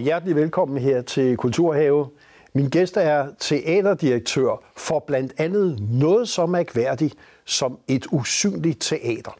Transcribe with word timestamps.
hjertelig 0.00 0.36
velkommen 0.36 0.78
her 0.78 1.02
til 1.02 1.36
Kulturhave. 1.36 2.08
Min 2.52 2.68
gæst 2.68 2.96
er 2.96 3.28
teaterdirektør 3.38 4.62
for 4.76 4.98
blandt 4.98 5.32
andet 5.36 5.78
noget 5.90 6.28
så 6.28 6.46
mærkværdigt 6.46 7.14
som 7.44 7.78
et 7.88 8.06
usynligt 8.12 8.80
teater. 8.80 9.38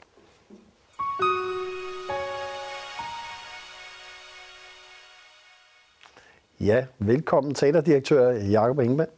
Ja, 6.60 6.84
velkommen 6.98 7.54
teaterdirektør 7.54 8.30
Jakob 8.30 8.80
Ingemann. 8.80 9.10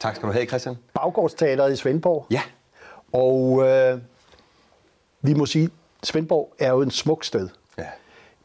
Tak 0.00 0.16
skal 0.16 0.28
du 0.28 0.32
have, 0.32 0.46
Christian. 0.46 0.76
Baggårdsteateret 0.94 1.72
i 1.72 1.76
Svendborg. 1.76 2.26
Ja. 2.30 2.42
Og 3.12 3.62
øh, 3.68 4.00
vi 5.22 5.34
må 5.34 5.46
sige, 5.46 5.70
Svendborg 6.02 6.54
er 6.58 6.70
jo 6.70 6.82
en 6.82 6.90
smuk 6.90 7.24
sted. 7.24 7.48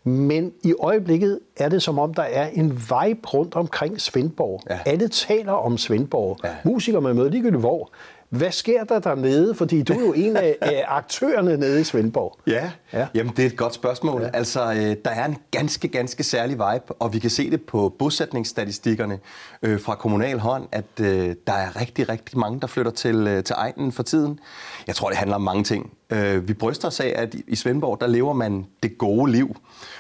Men 0.04 0.52
i 0.64 0.74
øjeblikket 0.80 1.40
er 1.58 1.70
det 1.70 1.82
som 1.82 2.00
om, 2.00 2.14
der 2.14 2.24
er 2.24 2.48
en 2.48 2.72
vibe 2.72 3.28
rundt 3.28 3.56
omkring 3.56 4.02
Svendborg. 4.02 4.62
Ja. 4.70 4.80
Alle 4.86 5.08
taler 5.08 5.52
om 5.52 5.78
Svendborg. 5.78 6.38
Ja. 6.44 6.50
Musikere 6.66 7.02
med 7.02 7.14
møde 7.14 7.30
ligegyldigt 7.30 7.60
hvor. 7.60 7.92
Hvad 8.38 8.52
sker 8.52 8.84
der 8.84 9.00
dernede? 9.00 9.56
Fordi 9.56 9.84
du 9.84 9.94
er 9.94 10.00
jo 10.00 10.14
en 10.14 10.38
af, 10.38 10.58
aktørerne 10.88 11.58
nede 11.58 11.82
i 11.82 11.84
Svendborg. 11.84 12.40
Ja. 12.48 12.72
Ja. 12.94 13.00
ja, 13.00 13.08
jamen 13.16 13.34
det 13.36 13.44
er 13.44 13.48
et 13.50 13.58
godt 13.58 13.74
spørgsmål. 13.74 14.22
Ja. 14.22 14.30
Altså, 14.34 14.74
øh, 14.74 14.96
der 15.06 15.12
er 15.12 15.26
en 15.26 15.38
ganske, 15.52 15.88
ganske 15.88 16.24
særlig 16.24 16.54
vibe, 16.56 16.94
og 17.00 17.14
vi 17.14 17.20
kan 17.20 17.30
se 17.30 17.52
det 17.52 17.62
på 17.62 17.96
bosætningsstatistikkerne 18.00 19.20
øh, 19.64 19.80
fra 19.82 19.96
kommunal 19.96 20.40
hånd, 20.40 20.68
at 20.72 20.86
øh, 21.02 21.36
der 21.48 21.54
er 21.54 21.82
rigtig, 21.82 22.10
rigtig 22.10 22.38
mange, 22.40 22.60
der 22.62 22.68
flytter 22.68 22.92
til, 22.92 23.16
øh, 23.28 23.44
til 23.44 23.56
egnen 23.58 23.92
for 23.92 24.04
tiden. 24.04 24.40
Jeg 24.88 24.96
tror, 24.96 25.10
det 25.10 25.18
handler 25.18 25.36
om 25.36 25.42
mange 25.42 25.64
ting. 25.64 25.92
Øh, 26.10 26.48
vi 26.48 26.54
bryster 26.54 26.88
os 26.88 27.00
af, 27.00 27.14
at 27.16 27.34
i- 27.34 27.44
i 27.48 27.56
Svendborg, 27.56 28.02
der 28.02 28.08
lever 28.08 28.34
man 28.34 28.66
det 28.84 28.98
gode 28.98 29.32
liv. 29.32 29.56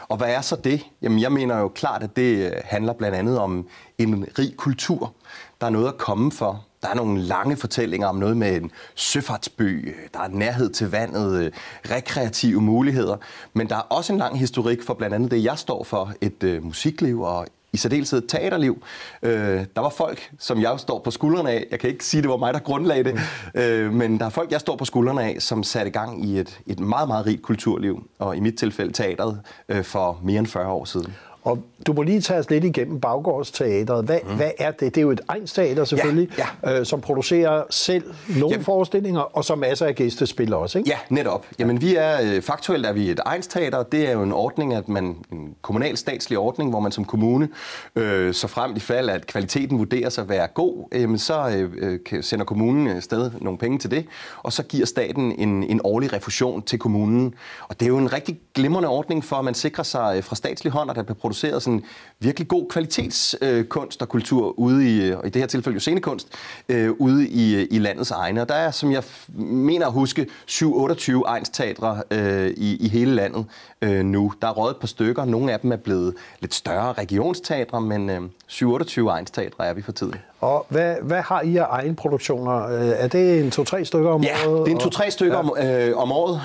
Og 0.07 0.17
hvad 0.17 0.27
er 0.29 0.41
så 0.41 0.55
det? 0.55 0.85
Jamen, 1.01 1.19
jeg 1.21 1.31
mener 1.31 1.57
jo 1.59 1.67
klart, 1.67 2.03
at 2.03 2.15
det 2.15 2.45
øh, 2.45 2.51
handler 2.63 2.93
blandt 2.93 3.17
andet 3.17 3.39
om 3.39 3.67
en 3.97 4.25
rig 4.39 4.53
kultur. 4.57 5.13
Der 5.61 5.67
er 5.67 5.71
noget 5.71 5.87
at 5.87 5.97
komme 5.97 6.31
for. 6.31 6.65
Der 6.83 6.89
er 6.89 6.93
nogle 6.93 7.21
lange 7.21 7.57
fortællinger 7.57 8.07
om 8.07 8.15
noget 8.15 8.37
med 8.37 8.55
en 8.55 8.71
søfartsby, 8.95 9.95
der 10.13 10.19
er 10.19 10.27
nærhed 10.27 10.69
til 10.69 10.91
vandet, 10.91 11.43
øh, 11.43 11.51
rekreative 11.91 12.61
muligheder. 12.61 13.17
Men 13.53 13.69
der 13.69 13.75
er 13.75 13.79
også 13.79 14.13
en 14.13 14.19
lang 14.19 14.39
historik 14.39 14.83
for 14.83 14.93
blandt 14.93 15.15
andet 15.15 15.31
det, 15.31 15.43
jeg 15.43 15.57
står 15.57 15.83
for, 15.83 16.13
et 16.21 16.43
øh, 16.43 16.63
musikliv 16.63 17.21
og 17.21 17.47
i 17.73 17.77
særdeleshed 17.77 18.23
et 18.23 18.29
teaterliv. 18.29 18.83
Øh, 19.23 19.65
der 19.75 19.81
var 19.81 19.89
folk, 19.89 20.31
som 20.39 20.61
jeg 20.61 20.79
står 20.79 20.99
på 20.99 21.11
skuldrene 21.11 21.51
af. 21.51 21.67
Jeg 21.71 21.79
kan 21.79 21.89
ikke 21.89 22.05
sige, 22.05 22.21
det 22.21 22.29
var 22.29 22.37
mig, 22.37 22.53
der 22.53 22.59
grundlagde 22.59 23.03
det. 23.03 23.19
Øh, 23.55 23.93
men 23.93 24.19
der 24.19 24.25
er 24.25 24.29
folk, 24.29 24.51
jeg 24.51 24.59
står 24.59 24.75
på 24.75 24.85
skuldrene 24.85 25.23
af, 25.23 25.35
som 25.39 25.63
satte 25.63 25.91
gang 25.91 26.25
i 26.25 26.39
et, 26.39 26.59
et 26.67 26.79
meget, 26.79 27.07
meget 27.07 27.25
rigt 27.25 27.41
kulturliv. 27.41 28.07
Og 28.19 28.37
i 28.37 28.39
mit 28.39 28.55
tilfælde 28.55 28.93
teateret 28.93 29.41
øh, 29.69 29.83
for 29.83 30.19
mere 30.23 30.39
end 30.39 30.47
40 30.47 30.67
år 30.67 30.85
siden. 30.85 31.15
Og 31.43 31.63
du 31.87 31.93
må 31.93 32.01
lige 32.01 32.21
tage 32.21 32.39
os 32.39 32.49
lidt 32.49 32.63
igennem 32.63 32.99
Baggårdsteateret. 32.99 34.05
Hvad, 34.05 34.19
mm. 34.23 34.35
hvad 34.35 34.51
er 34.59 34.71
det? 34.71 34.79
Det 34.79 34.97
er 34.97 35.01
jo 35.01 35.11
et 35.11 35.21
egensteater 35.27 35.83
selvfølgelig, 35.85 36.29
Ja, 36.37 36.79
Øh, 36.79 36.85
som 36.85 37.01
producerer 37.01 37.63
selv 37.69 38.03
nogle 38.27 38.47
Jamen. 38.51 38.65
forestillinger, 38.65 39.21
og 39.21 39.45
så 39.45 39.55
masser 39.55 39.85
af 39.85 39.95
gæstespil 39.95 40.53
også, 40.53 40.77
ikke? 40.77 40.89
Ja, 40.89 40.97
netop. 41.09 41.45
Jamen, 41.59 41.81
vi 41.81 41.95
er, 41.95 42.17
øh, 42.23 42.41
faktuelt 42.41 42.85
er 42.85 42.93
vi 42.93 43.09
et 43.09 43.19
egensteater. 43.25 43.83
Det 43.83 44.09
er 44.09 44.11
jo 44.11 44.23
en 44.23 44.31
ordning, 44.31 44.73
at 44.73 44.89
man, 44.89 45.15
en 45.31 45.55
kommunal 45.61 45.97
statslig 45.97 46.37
ordning, 46.37 46.69
hvor 46.69 46.79
man 46.79 46.91
som 46.91 47.05
kommune, 47.05 47.49
øh, 47.95 48.33
så 48.33 48.47
frem 48.47 48.75
i 48.75 48.79
fald, 48.79 49.09
at 49.09 49.27
kvaliteten 49.27 49.79
vurderes 49.79 50.17
at 50.17 50.29
være 50.29 50.47
god, 50.47 50.87
øh, 50.91 51.17
så 51.17 51.49
øh, 51.49 51.99
øh, 52.11 52.23
sender 52.23 52.45
kommunen 52.45 52.87
øh, 52.87 53.01
sted 53.01 53.31
nogle 53.41 53.57
penge 53.57 53.79
til 53.79 53.91
det, 53.91 54.05
og 54.43 54.53
så 54.53 54.63
giver 54.63 54.85
staten 54.85 55.31
en, 55.37 55.63
en 55.63 55.81
årlig 55.83 56.13
refusion 56.13 56.61
til 56.61 56.79
kommunen. 56.79 57.33
Og 57.67 57.79
det 57.79 57.85
er 57.85 57.89
jo 57.89 57.97
en 57.97 58.13
rigtig 58.13 58.39
glimrende 58.53 58.89
ordning 58.89 59.23
for, 59.23 59.35
at 59.35 59.45
man 59.45 59.53
sikrer 59.53 59.83
sig 59.83 60.23
fra 60.23 60.35
statslig 60.35 60.73
hånd, 60.73 60.89
at 60.89 60.95
der 60.95 61.03
bliver 61.03 61.17
produceret 61.33 61.63
sådan 61.63 61.83
virkelig 62.19 62.47
god 62.47 62.65
kvalitetskunst 62.69 64.01
øh, 64.01 64.05
og 64.05 64.09
kultur 64.09 64.59
ude 64.59 64.89
i, 65.07 65.11
og 65.11 65.27
i 65.27 65.29
det 65.29 65.41
her 65.41 65.47
tilfælde 65.47 65.73
jo 65.75 65.79
scenekunst, 65.79 66.27
øh, 66.69 66.91
ude 66.99 67.27
i, 67.27 67.65
i 67.65 67.79
landets 67.79 68.11
egne. 68.11 68.41
Og 68.41 68.49
der 68.49 68.55
er, 68.55 68.71
som 68.71 68.91
jeg 68.91 69.03
mener 69.37 69.85
at 69.87 69.93
huske, 69.93 70.27
7-28 70.51 71.21
egensteatre 71.25 72.01
øh, 72.11 72.49
i, 72.57 72.77
i 72.85 72.87
hele 72.89 73.15
landet 73.15 73.45
øh, 73.81 74.05
nu. 74.05 74.33
Der 74.41 74.47
er 74.47 74.51
røget 74.51 74.71
et 74.71 74.77
par 74.79 74.87
stykker. 74.87 75.25
Nogle 75.25 75.51
af 75.53 75.59
dem 75.59 75.71
er 75.71 75.75
blevet 75.75 76.13
lidt 76.39 76.53
større 76.53 76.93
regionsteatre, 76.93 77.81
men 77.81 78.09
øh, 78.09 78.21
7-28 78.51 79.07
egensteatre 79.07 79.65
er 79.67 79.73
vi 79.73 79.81
for 79.81 79.91
tiden. 79.91 80.15
Og 80.41 80.65
hvad, 80.69 80.95
hvad 81.01 81.21
har 81.21 81.41
I 81.41 81.57
af 81.57 81.65
egen 81.69 81.95
produktioner? 81.95 82.67
Øh, 82.67 82.87
Er 82.97 83.07
det 83.07 83.39
en 83.39 83.51
to-tre 83.51 83.85
stykker 83.85 84.09
om 84.09 84.23
Ja, 84.23 84.47
året? 84.47 84.65
det 84.65 84.71
er 84.71 84.75
en 84.75 84.81
to-tre 84.81 85.11
stykker 85.11 85.37
om, 85.37 85.53
øh, 85.63 85.97
om 85.97 86.11
året, 86.11 86.41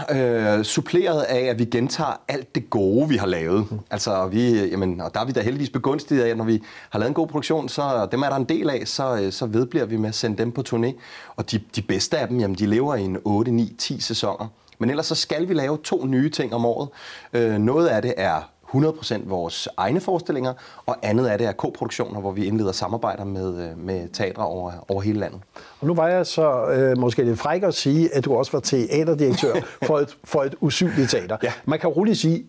øh, 0.58 0.64
suppleret 0.64 1.22
af, 1.22 1.40
at 1.40 1.58
vi 1.58 1.64
gentager 1.64 2.20
alt 2.28 2.54
det 2.54 2.70
gode, 2.70 3.08
vi 3.08 3.16
har 3.16 3.26
lavet. 3.26 3.66
Altså, 3.90 4.26
vi, 4.26 4.58
jamen, 4.80 5.00
og 5.00 5.14
der 5.14 5.20
er 5.20 5.24
vi 5.24 5.32
da 5.32 5.40
heldigvis 5.40 5.70
begunstiget 5.70 6.22
af, 6.22 6.28
at 6.28 6.36
når 6.36 6.44
vi 6.44 6.62
har 6.90 6.98
lavet 6.98 7.08
en 7.08 7.14
god 7.14 7.26
produktion, 7.26 7.68
så 7.68 8.08
dem 8.12 8.22
er 8.22 8.28
der 8.28 8.36
en 8.36 8.44
del 8.44 8.70
af, 8.70 8.82
så, 8.84 9.20
øh, 9.22 9.32
så 9.32 9.46
vedbliver 9.46 9.84
vi 9.84 9.96
med 9.96 10.08
at 10.08 10.14
sende 10.14 10.38
dem 10.38 10.52
på 10.52 10.62
turné. 10.68 10.92
Og 11.36 11.50
de, 11.50 11.60
de 11.76 11.82
bedste 11.82 12.18
af 12.18 12.28
dem, 12.28 12.40
jamen, 12.40 12.56
de 12.56 12.66
lever 12.66 12.94
i 12.94 13.02
en 13.02 13.18
8, 13.24 13.50
9, 13.50 13.74
10 13.78 14.00
sæsoner. 14.00 14.46
Men 14.78 14.90
ellers 14.90 15.06
så 15.06 15.14
skal 15.14 15.48
vi 15.48 15.54
lave 15.54 15.78
to 15.84 16.06
nye 16.06 16.30
ting 16.30 16.54
om 16.54 16.64
året. 16.64 16.88
Øh, 17.32 17.58
noget 17.58 17.86
af 17.86 18.02
det 18.02 18.14
er 18.16 18.50
100% 18.68 19.28
vores 19.28 19.68
egne 19.76 20.00
forestillinger, 20.00 20.52
og 20.86 20.96
andet 21.02 21.26
af 21.26 21.38
det 21.38 21.46
er 21.46 21.52
koproduktioner, 21.52 22.20
hvor 22.20 22.32
vi 22.32 22.44
indleder 22.44 22.72
samarbejder 22.72 23.24
med, 23.24 23.70
øh, 23.70 23.78
med 23.78 24.08
teatre 24.12 24.46
over, 24.46 24.72
over 24.88 25.02
hele 25.02 25.20
landet. 25.20 25.40
Og 25.80 25.86
nu 25.86 25.94
var 25.94 26.08
jeg 26.08 26.26
så 26.26 26.66
øh, 26.66 26.98
måske 26.98 27.24
lidt 27.24 27.38
fræk 27.38 27.62
at 27.62 27.74
sige, 27.74 28.14
at 28.14 28.24
du 28.24 28.34
også 28.34 28.52
var 28.52 28.60
teaterdirektør 28.60 29.54
for 29.86 29.98
et, 29.98 30.16
for 30.24 30.42
et 30.42 30.54
usynligt 30.60 31.10
teater. 31.10 31.36
Ja. 31.42 31.52
Man 31.64 31.78
kan 31.78 31.88
roligt 31.88 32.18
sige, 32.18 32.44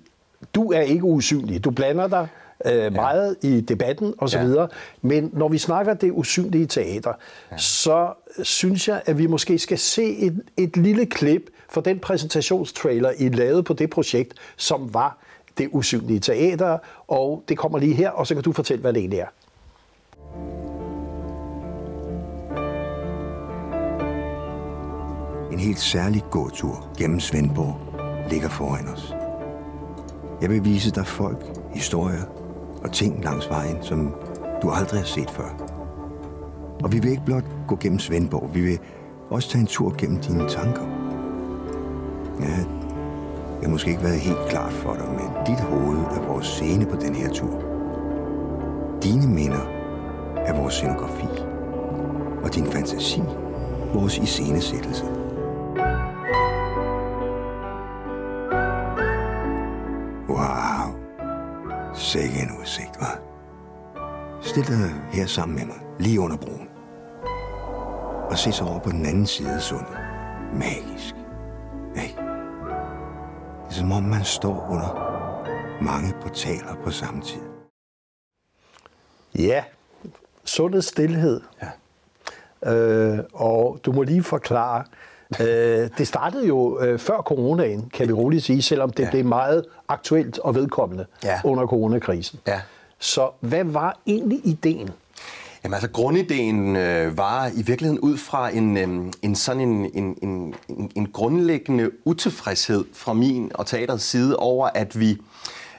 du 0.55 0.71
er 0.71 0.81
ikke 0.81 1.03
usynlig. 1.03 1.63
Du 1.63 1.71
blander 1.71 2.07
dig 2.07 2.27
øh, 2.65 2.93
meget 2.93 3.35
i 3.43 3.61
debatten 3.61 4.13
osv. 4.17 4.39
Ja. 4.39 4.65
Men 5.01 5.29
når 5.33 5.47
vi 5.47 5.57
snakker 5.57 5.93
det 5.93 6.11
usynlige 6.11 6.65
teater, 6.65 7.13
ja. 7.51 7.57
så 7.57 8.13
synes 8.43 8.87
jeg, 8.87 9.01
at 9.05 9.17
vi 9.17 9.27
måske 9.27 9.59
skal 9.59 9.77
se 9.77 10.17
et, 10.17 10.41
et 10.57 10.77
lille 10.77 11.05
klip 11.05 11.49
for 11.69 11.81
den 11.81 11.99
præsentationstrailer, 11.99 13.11
I 13.17 13.29
lavede 13.29 13.63
på 13.63 13.73
det 13.73 13.89
projekt, 13.89 14.33
som 14.57 14.93
var 14.93 15.17
det 15.57 15.69
usynlige 15.71 16.19
teater. 16.19 16.77
Og 17.07 17.43
det 17.49 17.57
kommer 17.57 17.79
lige 17.79 17.93
her, 17.93 18.09
og 18.09 18.27
så 18.27 18.33
kan 18.33 18.43
du 18.43 18.51
fortælle, 18.51 18.81
hvad 18.81 18.93
det 18.93 18.99
egentlig 18.99 19.19
er. 19.19 19.27
En 25.51 25.59
helt 25.59 25.79
særlig 25.79 26.23
gåtur 26.31 26.87
gennem 26.97 27.19
Svendborg 27.19 27.77
ligger 28.29 28.49
foran 28.49 28.87
os. 28.87 29.18
Jeg 30.41 30.49
vil 30.49 30.65
vise 30.65 30.91
dig 30.91 31.07
folk, 31.07 31.45
historier 31.73 32.23
og 32.83 32.91
ting 32.91 33.23
langs 33.23 33.49
vejen, 33.49 33.77
som 33.81 34.15
du 34.61 34.69
aldrig 34.69 34.99
har 34.99 35.05
set 35.05 35.29
før. 35.29 35.65
Og 36.83 36.91
vi 36.91 36.99
vil 36.99 37.11
ikke 37.11 37.25
blot 37.25 37.43
gå 37.67 37.77
gennem 37.81 37.99
Svendborg, 37.99 38.49
vi 38.53 38.61
vil 38.61 38.79
også 39.29 39.49
tage 39.49 39.61
en 39.61 39.67
tur 39.67 39.95
gennem 39.97 40.21
dine 40.21 40.49
tanker. 40.49 40.81
Ja, 42.39 42.57
det 43.55 43.63
har 43.63 43.69
måske 43.69 43.89
ikke 43.89 44.03
været 44.03 44.19
helt 44.19 44.49
klart 44.49 44.73
for 44.73 44.93
dig, 44.93 45.05
men 45.09 45.45
dit 45.47 45.59
hoved 45.59 45.97
er 45.97 46.27
vores 46.27 46.45
scene 46.45 46.85
på 46.85 46.95
den 46.95 47.15
her 47.15 47.29
tur. 47.29 47.63
Dine 49.03 49.27
minder 49.27 49.65
er 50.35 50.61
vores 50.61 50.73
scenografi, 50.73 51.27
og 52.43 52.55
din 52.55 52.65
fantasi 52.65 53.21
vores 53.93 54.17
iscenesættelse. 54.17 55.05
Sikke 62.09 62.39
en 62.39 62.57
udsigt, 62.59 62.97
hva'? 62.97 63.19
Stil 64.41 64.67
dig 64.67 65.01
her 65.11 65.25
sammen 65.25 65.57
med 65.57 65.65
mig, 65.65 65.77
lige 65.99 66.19
under 66.19 66.37
broen. 66.37 66.69
Og 68.29 68.37
se 68.37 68.51
så 68.51 68.63
over 68.63 68.79
på 68.79 68.89
den 68.89 69.05
anden 69.05 69.25
side 69.25 69.53
af 69.53 69.61
sundet. 69.61 69.97
Magisk. 70.53 71.15
Hey. 71.95 72.09
Det 73.63 73.69
er 73.69 73.73
som 73.73 73.91
om, 73.91 74.03
man 74.03 74.23
står 74.23 74.67
under 74.69 74.91
mange 75.83 76.13
portaler 76.21 76.75
på 76.83 76.91
samme 76.91 77.21
tid. 77.21 77.41
Ja, 79.35 79.63
sundhed 80.45 80.81
stillhed. 80.81 81.41
Ja. 81.61 82.73
Øh, 82.73 83.19
og 83.33 83.79
du 83.85 83.91
må 83.91 84.03
lige 84.03 84.23
forklare, 84.23 84.83
øh, 85.39 85.89
det 85.97 86.07
startede 86.07 86.47
jo 86.47 86.79
øh, 86.81 86.99
før 86.99 87.17
coronaen, 87.17 87.89
kan 87.93 88.07
vi 88.07 88.13
roligt 88.13 88.43
sige, 88.43 88.61
selvom 88.61 88.89
det 88.89 89.03
Ja. 89.03 89.09
blev 89.09 89.25
meget 89.25 89.65
aktuelt 89.87 90.39
og 90.39 90.55
vedkommende 90.55 91.05
Ja. 91.23 91.39
under 91.43 91.67
coronakrisen. 91.67 92.39
Ja. 92.47 92.61
Så 92.99 93.29
hvad 93.39 93.63
var 93.63 93.99
egentlig 94.07 94.39
ideen? 94.43 94.89
Jamen 95.63 95.73
altså, 95.73 95.89
grundideen 95.89 96.75
øh, 96.75 97.17
var 97.17 97.47
i 97.47 97.61
virkeligheden 97.61 97.99
ud 97.99 98.17
fra 98.17 98.49
en, 98.55 98.77
øh, 98.77 99.11
en 99.21 99.35
sådan 99.35 99.61
en, 99.61 99.91
en, 99.93 100.17
en, 100.21 100.53
en, 100.69 100.91
en 100.95 101.07
grundlæggende 101.13 101.91
utilfredshed 102.05 102.85
fra 102.93 103.13
min 103.13 103.51
og 103.55 103.65
teaterets 103.65 104.03
side 104.03 104.35
over, 104.37 104.69
at 104.75 104.99
vi 104.99 105.17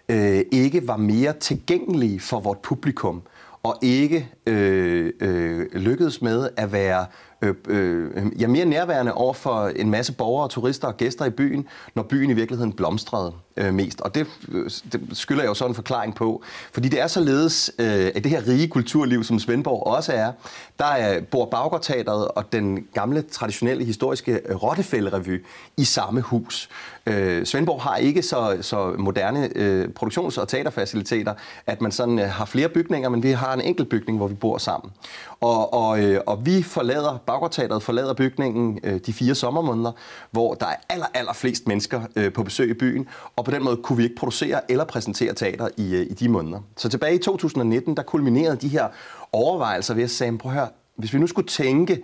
øh, 0.09 0.41
ikke 0.53 0.89
var 0.89 0.97
mere 0.97 1.33
tilgængelige 1.33 2.21
for 2.21 2.41
vort 2.41 2.59
publikum, 2.59 3.23
og 3.63 3.77
ikke 3.83 4.29
øh, 4.51 5.13
øh, 5.21 5.67
lykkedes 5.73 6.23
med 6.23 6.49
at 6.57 6.73
være 6.73 7.07
øh, 7.43 7.55
øh, 7.69 8.41
ja, 8.41 8.47
mere 8.47 8.65
nærværende 8.65 9.15
over 9.15 9.35
for 9.35 9.67
en 9.77 9.91
masse 9.91 10.13
borgere, 10.13 10.49
turister 10.49 10.89
og 10.89 10.97
gæster 10.97 11.25
i 11.25 11.31
byen, 11.31 11.69
når 11.95 12.03
byen 12.03 12.31
i 12.31 12.33
virkeligheden 12.33 12.73
blomstrede 12.73 13.33
øh, 13.57 13.75
mest. 13.75 14.01
Og 14.01 14.15
det, 14.15 14.27
øh, 14.49 14.71
det 14.93 15.09
skylder 15.13 15.43
jeg 15.43 15.49
jo 15.49 15.55
sådan 15.55 15.71
en 15.71 15.75
forklaring 15.75 16.15
på. 16.15 16.43
Fordi 16.73 16.89
det 16.89 17.01
er 17.01 17.07
således, 17.07 17.71
øh, 17.79 18.11
at 18.15 18.25
det 18.25 18.31
her 18.31 18.49
rige 18.49 18.69
kulturliv, 18.69 19.25
som 19.25 19.39
Svendborg 19.39 19.87
også 19.87 20.13
er, 20.13 20.33
der 20.79 20.85
er, 20.85 21.21
bor 21.21 21.45
Baggårdteateret 21.45 22.29
og 22.29 22.53
den 22.53 22.87
gamle, 22.95 23.23
traditionelle, 23.23 23.85
historiske 23.85 24.33
øh, 24.33 24.63
Rottefælderevy 24.63 25.31
Rottefælde-revy 25.31 25.47
i 25.77 25.85
samme 25.85 26.21
hus. 26.21 26.69
Øh, 27.07 27.47
Svendborg 27.47 27.83
har 27.83 27.97
ikke 27.97 28.23
så, 28.23 28.59
så 28.61 28.95
moderne 28.99 29.49
øh, 29.57 29.89
produktions- 29.95 30.41
og 30.41 30.49
teaterfaciliteter, 30.49 31.35
at 31.67 31.81
man 31.81 31.93
sådan 31.93 32.19
øh, 32.19 32.29
har 32.29 32.45
flere 32.45 32.69
bygninger, 32.69 33.09
men 33.09 33.23
vi 33.23 33.31
har 33.31 33.55
en 33.55 33.61
enkelt 33.61 33.89
bygning, 33.89 34.19
hvor 34.19 34.29
vi 34.29 34.35
bor 34.41 34.59
sammen. 34.59 34.93
Og, 35.41 35.75
og, 35.75 36.03
øh, 36.05 36.21
og 36.27 36.47
vi 36.47 36.63
forlader, 36.63 37.19
Baggårdteateret 37.27 37.83
forlader 37.83 38.15
bygningen 38.15 38.81
øh, 38.83 39.01
de 39.07 39.13
fire 39.13 39.35
sommermåneder, 39.35 39.93
hvor 40.31 40.55
der 40.55 40.67
er 40.67 40.77
aller, 40.89 41.07
aller 41.15 41.33
flest 41.33 41.67
mennesker 41.67 42.03
øh, 42.17 42.33
på 42.33 42.43
besøg 42.43 42.71
i 42.71 42.75
byen, 42.75 43.09
og 43.37 43.45
på 43.45 43.51
den 43.51 43.65
måde 43.65 43.77
kunne 43.77 43.97
vi 43.97 44.03
ikke 44.03 44.17
producere 44.17 44.71
eller 44.71 44.85
præsentere 44.85 45.35
teater 45.35 45.69
i, 45.77 45.95
øh, 45.95 46.03
i 46.03 46.15
de 46.15 46.29
måneder. 46.29 46.61
Så 46.77 46.89
tilbage 46.89 47.15
i 47.15 47.19
2019, 47.19 47.97
der 47.97 48.03
kulminerede 48.03 48.57
de 48.57 48.69
her 48.69 48.89
overvejelser 49.33 49.95
ved 49.95 50.03
at 50.03 50.11
sige, 50.11 50.39
prøv 50.39 50.53
at 50.53 50.59
høre, 50.59 50.69
hvis 50.97 51.13
vi 51.13 51.19
nu 51.19 51.27
skulle 51.27 51.49
tænke 51.49 52.03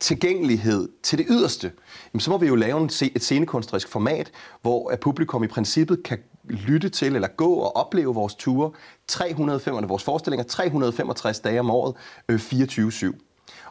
tilgængelighed 0.00 0.88
til 1.02 1.18
det 1.18 1.26
yderste, 1.30 1.72
så 2.18 2.30
må 2.30 2.38
vi 2.38 2.46
jo 2.46 2.54
lave 2.54 2.84
et 2.84 3.22
scenekunstnerisk 3.22 3.88
format, 3.88 4.30
hvor 4.62 4.92
publikum 5.00 5.44
i 5.44 5.46
princippet 5.46 6.02
kan 6.02 6.18
lytte 6.44 6.88
til 6.88 7.14
eller 7.14 7.28
gå 7.28 7.54
og 7.54 7.76
opleve 7.76 8.14
vores 8.14 8.34
ture 8.34 8.70
305, 9.08 9.88
vores 9.88 10.04
forestillinger 10.04 10.44
365 10.44 11.40
dage 11.40 11.60
om 11.60 11.70
året, 11.70 11.94
øh, 12.28 12.36
24-7. 12.36 13.12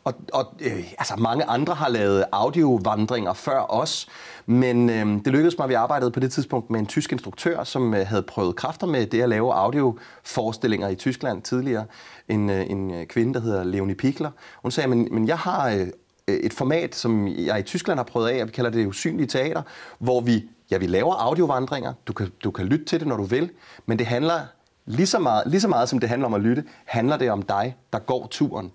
Og, 0.03 0.13
og 0.33 0.53
øh, 0.62 0.94
altså 0.97 1.15
mange 1.18 1.44
andre 1.44 1.73
har 1.73 1.89
lavet 1.89 2.25
audiovandringer 2.31 3.33
før 3.33 3.71
os, 3.71 4.07
men 4.45 4.89
øh, 4.89 5.06
det 5.25 5.27
lykkedes 5.27 5.57
mig, 5.57 5.65
at 5.65 5.69
vi 5.69 5.73
arbejdede 5.73 6.12
på 6.12 6.19
det 6.19 6.31
tidspunkt 6.31 6.69
med 6.69 6.79
en 6.79 6.85
tysk 6.85 7.12
instruktør, 7.12 7.63
som 7.63 7.94
øh, 7.94 8.07
havde 8.07 8.23
prøvet 8.23 8.56
kræfter 8.56 8.88
med 8.88 9.06
det 9.06 9.21
at 9.21 9.29
lave 9.29 9.53
audioforestillinger 9.53 10.88
i 10.89 10.95
Tyskland 10.95 11.41
tidligere. 11.41 11.85
En, 12.27 12.50
øh, 12.50 12.69
en 12.69 12.91
øh, 12.91 13.06
kvinde, 13.06 13.33
der 13.33 13.39
hedder 13.39 13.63
Leonie 13.63 13.95
Pikler. 13.95 14.31
Hun 14.62 14.71
sagde, 14.71 14.89
men, 14.89 15.07
men 15.12 15.27
jeg 15.27 15.38
har 15.38 15.69
øh, 15.69 15.88
Øh, 16.31 16.39
et 16.39 16.54
format, 16.54 16.95
som 16.95 17.28
jeg 17.28 17.60
i 17.60 17.63
Tyskland 17.63 18.00
har 18.00 18.04
prøvet 18.04 18.30
af, 18.30 18.42
og 18.42 18.48
vi 18.48 18.51
kalder 18.51 18.72
det 18.72 18.88
usynlige 18.88 19.28
teater, 19.28 19.62
hvor 20.00 20.22
vi, 20.22 20.50
ja, 20.72 20.78
vi 20.78 20.88
laver 20.88 21.13
audiovandringer. 21.13 21.94
Du 22.07 22.13
kan, 22.13 22.31
du 22.44 22.51
kan 22.51 22.66
lytte 22.66 22.86
til 22.86 23.00
det, 23.00 23.07
når 23.07 23.18
du 23.18 23.24
vil, 23.24 23.50
men 23.86 24.00
det 24.00 24.07
handler 24.07 24.39
lige 24.86 25.07
så, 25.07 25.19
meget, 25.19 25.44
lige 25.48 25.62
så 25.62 25.68
meget, 25.68 25.89
som 25.89 26.00
det 26.00 26.10
handler 26.10 26.25
om 26.25 26.33
at 26.33 26.42
lytte, 26.42 26.63
handler 26.86 27.18
det 27.18 27.31
om 27.31 27.42
dig, 27.42 27.75
der 27.94 28.00
går 28.00 28.28
turen. 28.31 28.72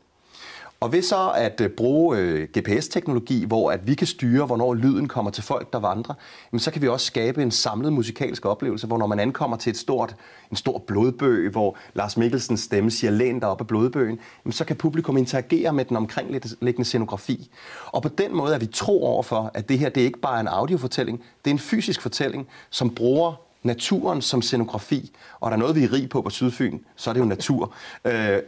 Og 0.81 0.93
ved 0.93 1.02
så 1.02 1.31
at 1.37 1.61
øh, 1.61 1.70
bruge 1.70 2.19
øh, 2.19 2.49
GPS-teknologi, 2.58 3.44
hvor 3.44 3.70
at 3.70 3.87
vi 3.87 3.94
kan 3.94 4.06
styre, 4.06 4.46
hvornår 4.46 4.75
lyden 4.75 5.08
kommer 5.08 5.31
til 5.31 5.43
folk, 5.44 5.73
der 5.73 5.78
vandrer, 5.78 6.14
jamen, 6.52 6.61
så 6.61 6.70
kan 6.70 6.82
vi 6.82 6.88
også 6.88 7.06
skabe 7.06 7.43
en 7.43 7.50
samlet 7.50 7.93
musikalsk 7.93 8.46
oplevelse, 8.46 8.87
hvor 8.87 8.99
når 8.99 9.06
man 9.06 9.20
ankommer 9.20 9.56
til 9.56 9.70
et 9.70 9.76
stort, 9.76 10.17
en 10.50 10.56
stor 10.56 10.78
blodbøg, 10.78 11.50
hvor 11.50 11.76
Lars 11.94 12.17
Mikkelsens 12.17 12.61
stemme 12.61 12.90
siger, 12.90 13.11
læn 13.11 13.40
dig 13.40 13.49
op 13.49 13.61
af 13.61 13.67
blodbøgen, 13.67 14.19
jamen, 14.44 14.52
så 14.52 14.64
kan 14.64 14.76
publikum 14.76 15.17
interagere 15.17 15.73
med 15.73 15.84
den 15.84 15.96
omkringliggende 15.96 16.84
scenografi. 16.84 17.50
Og 17.87 18.02
på 18.02 18.08
den 18.08 18.37
måde 18.37 18.55
er 18.55 18.58
vi 18.58 18.67
tro 18.67 19.05
over 19.05 19.22
for, 19.22 19.50
at 19.55 19.69
det 19.69 19.79
her 19.79 19.88
det 19.88 20.00
er 20.00 20.05
ikke 20.05 20.20
bare 20.20 20.40
en 20.40 20.49
audiofortælling, 20.49 21.22
det 21.44 21.50
er 21.50 21.55
en 21.55 21.58
fysisk 21.58 22.02
fortælling, 22.02 22.49
som 22.70 22.94
bruger 22.94 23.45
naturen 23.67 24.23
som 24.23 24.43
scenografi, 24.43 25.13
og 25.41 25.51
der 25.51 25.57
er 25.57 25.61
noget, 25.61 25.77
vi 25.77 25.85
er 25.85 25.93
rig 25.93 26.09
på 26.09 26.23
på 26.23 26.31
Sydfyn, 26.31 26.79
så 26.97 27.11
er 27.11 27.15
det 27.15 27.21
jo 27.21 27.25
natur. 27.25 27.75
Øh, 28.05 28.43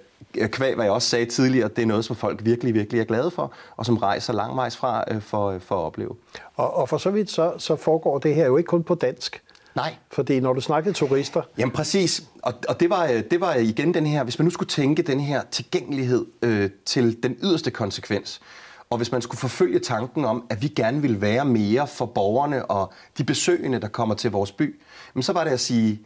kvæg, 0.48 0.74
hvad 0.74 0.84
jeg 0.84 0.92
også 0.92 1.08
sagde 1.08 1.26
tidligere, 1.26 1.68
det 1.68 1.82
er 1.82 1.86
noget, 1.86 2.04
som 2.04 2.16
folk 2.16 2.44
virkelig, 2.44 2.74
virkelig 2.74 3.00
er 3.00 3.04
glade 3.04 3.30
for, 3.30 3.52
og 3.76 3.86
som 3.86 3.96
rejser 3.96 4.32
langvejs 4.32 4.76
fra 4.76 5.04
øh, 5.10 5.20
for, 5.20 5.58
for 5.58 5.74
at 5.74 5.84
opleve. 5.84 6.14
Og, 6.56 6.76
og 6.76 6.88
for 6.88 6.98
så 6.98 7.10
vidt 7.10 7.30
så, 7.30 7.52
så 7.58 7.76
foregår 7.76 8.18
det 8.18 8.34
her 8.34 8.46
jo 8.46 8.56
ikke 8.56 8.68
kun 8.68 8.82
på 8.82 8.94
dansk. 8.94 9.42
Nej. 9.74 9.94
Fordi 10.10 10.40
når 10.40 10.52
du 10.52 10.60
snakker 10.60 10.92
turister... 10.92 11.42
Jamen 11.58 11.72
præcis, 11.72 12.22
og, 12.42 12.54
og 12.68 12.80
det, 12.80 12.90
var, 12.90 13.04
øh, 13.04 13.22
det 13.30 13.40
var 13.40 13.54
igen 13.54 13.94
den 13.94 14.06
her, 14.06 14.24
hvis 14.24 14.38
man 14.38 14.44
nu 14.44 14.50
skulle 14.50 14.68
tænke 14.68 15.02
den 15.02 15.20
her 15.20 15.42
tilgængelighed 15.50 16.26
øh, 16.42 16.70
til 16.84 17.22
den 17.22 17.36
yderste 17.42 17.70
konsekvens, 17.70 18.40
og 18.90 18.96
hvis 18.96 19.12
man 19.12 19.22
skulle 19.22 19.38
forfølge 19.38 19.78
tanken 19.78 20.24
om, 20.24 20.46
at 20.50 20.62
vi 20.62 20.68
gerne 20.68 21.02
vil 21.02 21.20
være 21.20 21.44
mere 21.44 21.86
for 21.86 22.06
borgerne 22.06 22.66
og 22.66 22.92
de 23.18 23.24
besøgende, 23.24 23.80
der 23.80 23.88
kommer 23.88 24.14
til 24.14 24.30
vores 24.30 24.52
by, 24.52 24.80
så 25.20 25.32
var 25.32 25.44
det 25.44 25.50
at 25.50 25.60
sige, 25.60 26.00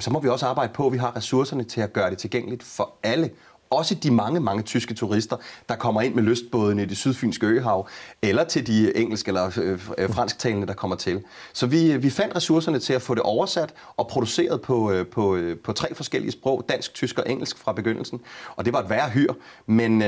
så 0.00 0.10
må 0.10 0.20
vi 0.20 0.28
også 0.28 0.46
arbejde 0.46 0.72
på, 0.72 0.86
at 0.86 0.92
vi 0.92 0.98
har 0.98 1.16
ressourcerne 1.16 1.64
til 1.64 1.80
at 1.80 1.92
gøre 1.92 2.10
det 2.10 2.18
tilgængeligt 2.18 2.62
for 2.62 2.94
alle, 3.02 3.30
også 3.74 3.94
de 3.94 4.10
mange, 4.10 4.40
mange 4.40 4.62
tyske 4.62 4.94
turister, 4.94 5.36
der 5.68 5.76
kommer 5.76 6.02
ind 6.02 6.14
med 6.14 6.22
lystbådene 6.22 6.82
i 6.82 6.86
det 6.86 6.96
sydfynske 6.96 7.46
øhav, 7.46 7.88
eller 8.22 8.44
til 8.44 8.66
de 8.66 8.96
engelske 8.96 9.28
eller 9.28 9.50
øh, 9.62 9.80
øh, 9.98 10.10
fransktalende, 10.10 10.66
der 10.66 10.74
kommer 10.74 10.96
til. 10.96 11.22
Så 11.52 11.66
vi, 11.66 11.92
øh, 11.92 12.02
vi 12.02 12.10
fandt 12.10 12.36
ressourcerne 12.36 12.78
til 12.78 12.92
at 12.92 13.02
få 13.02 13.14
det 13.14 13.22
oversat 13.22 13.74
og 13.96 14.08
produceret 14.08 14.60
på, 14.60 14.90
øh, 14.90 15.06
på, 15.06 15.36
øh, 15.36 15.58
på 15.58 15.72
tre 15.72 15.94
forskellige 15.94 16.32
sprog, 16.32 16.64
dansk, 16.68 16.94
tysk 16.94 17.18
og 17.18 17.30
engelsk 17.30 17.58
fra 17.58 17.72
begyndelsen. 17.72 18.20
Og 18.56 18.64
det 18.64 18.72
var 18.72 18.82
et 18.82 18.90
værre 18.90 19.10
hyr, 19.10 19.32
men, 19.66 19.98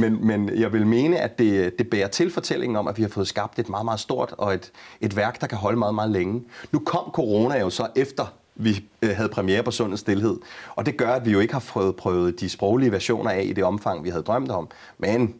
men, 0.00 0.26
men 0.26 0.60
jeg 0.60 0.72
vil 0.72 0.86
mene, 0.86 1.18
at 1.18 1.38
det, 1.38 1.78
det 1.78 1.90
bærer 1.90 2.08
til 2.08 2.30
fortællingen 2.30 2.76
om, 2.76 2.88
at 2.88 2.96
vi 2.96 3.02
har 3.02 3.08
fået 3.08 3.28
skabt 3.28 3.58
et 3.58 3.68
meget, 3.68 3.84
meget 3.84 4.00
stort 4.00 4.34
og 4.38 4.54
et, 4.54 4.72
et 5.00 5.16
værk, 5.16 5.40
der 5.40 5.46
kan 5.46 5.58
holde 5.58 5.78
meget, 5.78 5.94
meget 5.94 6.10
længe. 6.10 6.42
Nu 6.72 6.78
kom 6.78 7.10
corona 7.14 7.60
jo 7.60 7.70
så 7.70 7.86
efter 7.96 8.26
vi 8.56 8.84
øh, 9.02 9.10
havde 9.16 9.28
premiere 9.28 9.62
på 9.62 9.70
Sundets 9.70 10.00
Stilhed. 10.00 10.36
Og 10.76 10.86
det 10.86 10.96
gør, 10.96 11.12
at 11.12 11.26
vi 11.26 11.30
jo 11.30 11.40
ikke 11.40 11.52
har 11.52 11.60
fået 11.60 11.96
prøvet 11.96 12.40
de 12.40 12.48
sproglige 12.48 12.92
versioner 12.92 13.30
af 13.30 13.42
i 13.44 13.52
det 13.52 13.64
omfang, 13.64 14.04
vi 14.04 14.08
havde 14.08 14.22
drømt 14.22 14.50
om. 14.50 14.68
Men 14.98 15.34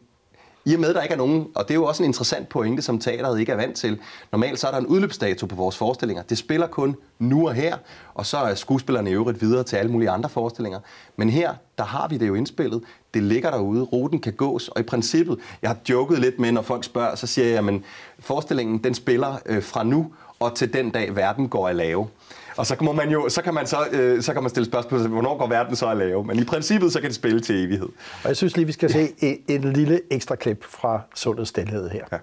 i 0.67 0.75
og 0.75 0.81
med, 0.81 0.89
at 0.89 0.95
der 0.95 1.03
ikke 1.03 1.13
er 1.13 1.19
nogen, 1.19 1.47
og 1.55 1.65
det 1.65 1.71
er 1.71 1.75
jo 1.75 1.85
også 1.85 2.03
en 2.03 2.09
interessant 2.09 2.49
pointe, 2.49 2.83
som 2.83 2.99
teateret 2.99 3.41
ikke 3.41 3.53
er 3.53 3.57
vant 3.57 3.77
til. 3.77 3.99
Normalt 4.33 4.61
så 4.61 4.67
er 4.67 4.71
der 4.71 4.79
en 4.79 4.87
udløbsdato 4.87 5.47
på 5.47 5.55
vores 5.55 5.77
forestillinger. 5.77 6.23
Det 6.23 6.39
spiller 6.39 6.67
kun 6.67 6.97
nu 7.19 7.49
og 7.49 7.55
her, 7.55 7.77
og 8.15 8.27
så 8.27 8.37
er 8.39 8.55
skuespillerne 8.55 9.11
i 9.11 9.13
øvrigt 9.13 9.41
videre 9.41 9.65
til 9.65 9.77
alle 9.77 9.93
mulige 9.93 10.11
andre 10.11 10.29
forestillinger. 10.29 10.81
Men 11.17 11.31
her, 11.31 11.55
der 11.79 11.85
har 11.85 12.09
vi 12.09 12.19
det 12.19 12.29
jo 12.29 12.35
indspillet. 12.35 12.83
Det 13.15 13.23
ligger 13.23 13.51
derude. 13.51 13.83
Ruten 13.83 14.21
kan 14.21 14.33
gås, 14.33 14.69
og 14.69 14.81
i 14.81 14.85
princippet, 14.85 15.39
jeg 15.63 15.71
har 15.71 15.79
joket 15.89 16.19
lidt 16.19 16.39
med, 16.39 16.53
når 16.53 16.63
folk 16.63 16.85
spørger, 16.85 17.15
så 17.15 17.27
siger 17.27 17.47
jeg, 17.47 17.69
at 17.69 17.81
forestillingen 18.19 18.79
den 18.79 18.95
spiller 18.95 19.37
øh, 19.47 19.63
fra 19.63 19.85
nu 19.85 20.13
og 20.41 20.55
til 20.55 20.73
den 20.73 20.91
dag, 20.91 21.17
verden 21.17 21.49
går 21.49 21.69
i 21.69 21.73
lave. 21.73 22.09
Og 22.57 22.67
så 22.67 22.77
må 22.81 22.93
man 22.93 23.11
jo, 23.11 23.29
så 23.29 23.43
kan 23.43 23.55
man 23.55 23.67
så, 23.67 23.77
øh, 23.93 24.23
så 24.23 24.33
kan 24.33 24.43
man 24.43 24.51
stille 24.51 24.67
spørgsmål, 24.67 25.09
hvornår 25.09 25.39
går 25.39 25.49
verden 25.49 25.77
så 25.77 25.87
at 25.87 25.97
lave? 25.97 26.25
Men 26.25 26.39
i 26.39 26.45
princippet, 26.45 26.93
så 26.93 27.01
kan 27.01 27.09
det 27.09 27.17
spille 27.17 27.41
til 27.41 27.65
evighed. 27.65 27.89
Og 28.23 28.29
jeg 28.29 28.37
synes 28.37 28.57
lige, 28.57 28.67
vi 28.67 28.73
skal 28.73 28.91
se 28.91 29.09
et, 29.19 29.39
et 29.49 29.65
lille 29.65 30.01
ekstra 30.11 30.35
klip 30.37 30.65
fra 30.65 31.01
Sundets 31.15 31.49
Stilhed 31.49 31.91
her. 31.91 32.05
Ja. 32.13 32.19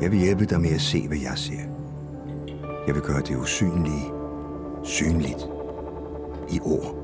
Jeg 0.00 0.10
vil 0.10 0.18
hjælpe 0.18 0.44
dig 0.44 0.60
med 0.60 0.70
at 0.70 0.80
se, 0.80 1.08
hvad 1.08 1.18
jeg 1.18 1.32
ser. 1.36 1.62
Jeg 2.86 2.94
vil 2.94 3.02
gøre 3.02 3.20
det 3.20 3.36
usynlige 3.36 4.12
synligt 4.84 5.48
i 6.50 6.60
ord. 6.64 6.96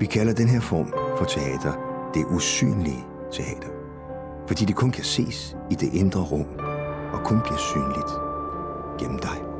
Vi 0.00 0.06
kalder 0.06 0.32
den 0.32 0.48
her 0.48 0.60
form 0.60 0.94
for 1.18 1.24
teater 1.24 1.72
det 2.14 2.24
usynlige 2.30 3.04
teater, 3.32 3.68
fordi 4.46 4.64
det 4.64 4.76
kun 4.76 4.90
kan 4.90 5.04
ses 5.04 5.56
i 5.70 5.74
det 5.74 5.94
indre 5.94 6.20
rum 6.20 6.46
og 7.12 7.20
kun 7.24 7.40
bliver 7.40 7.58
synligt 7.58 8.10
gennem 8.98 9.18
dig. 9.18 9.59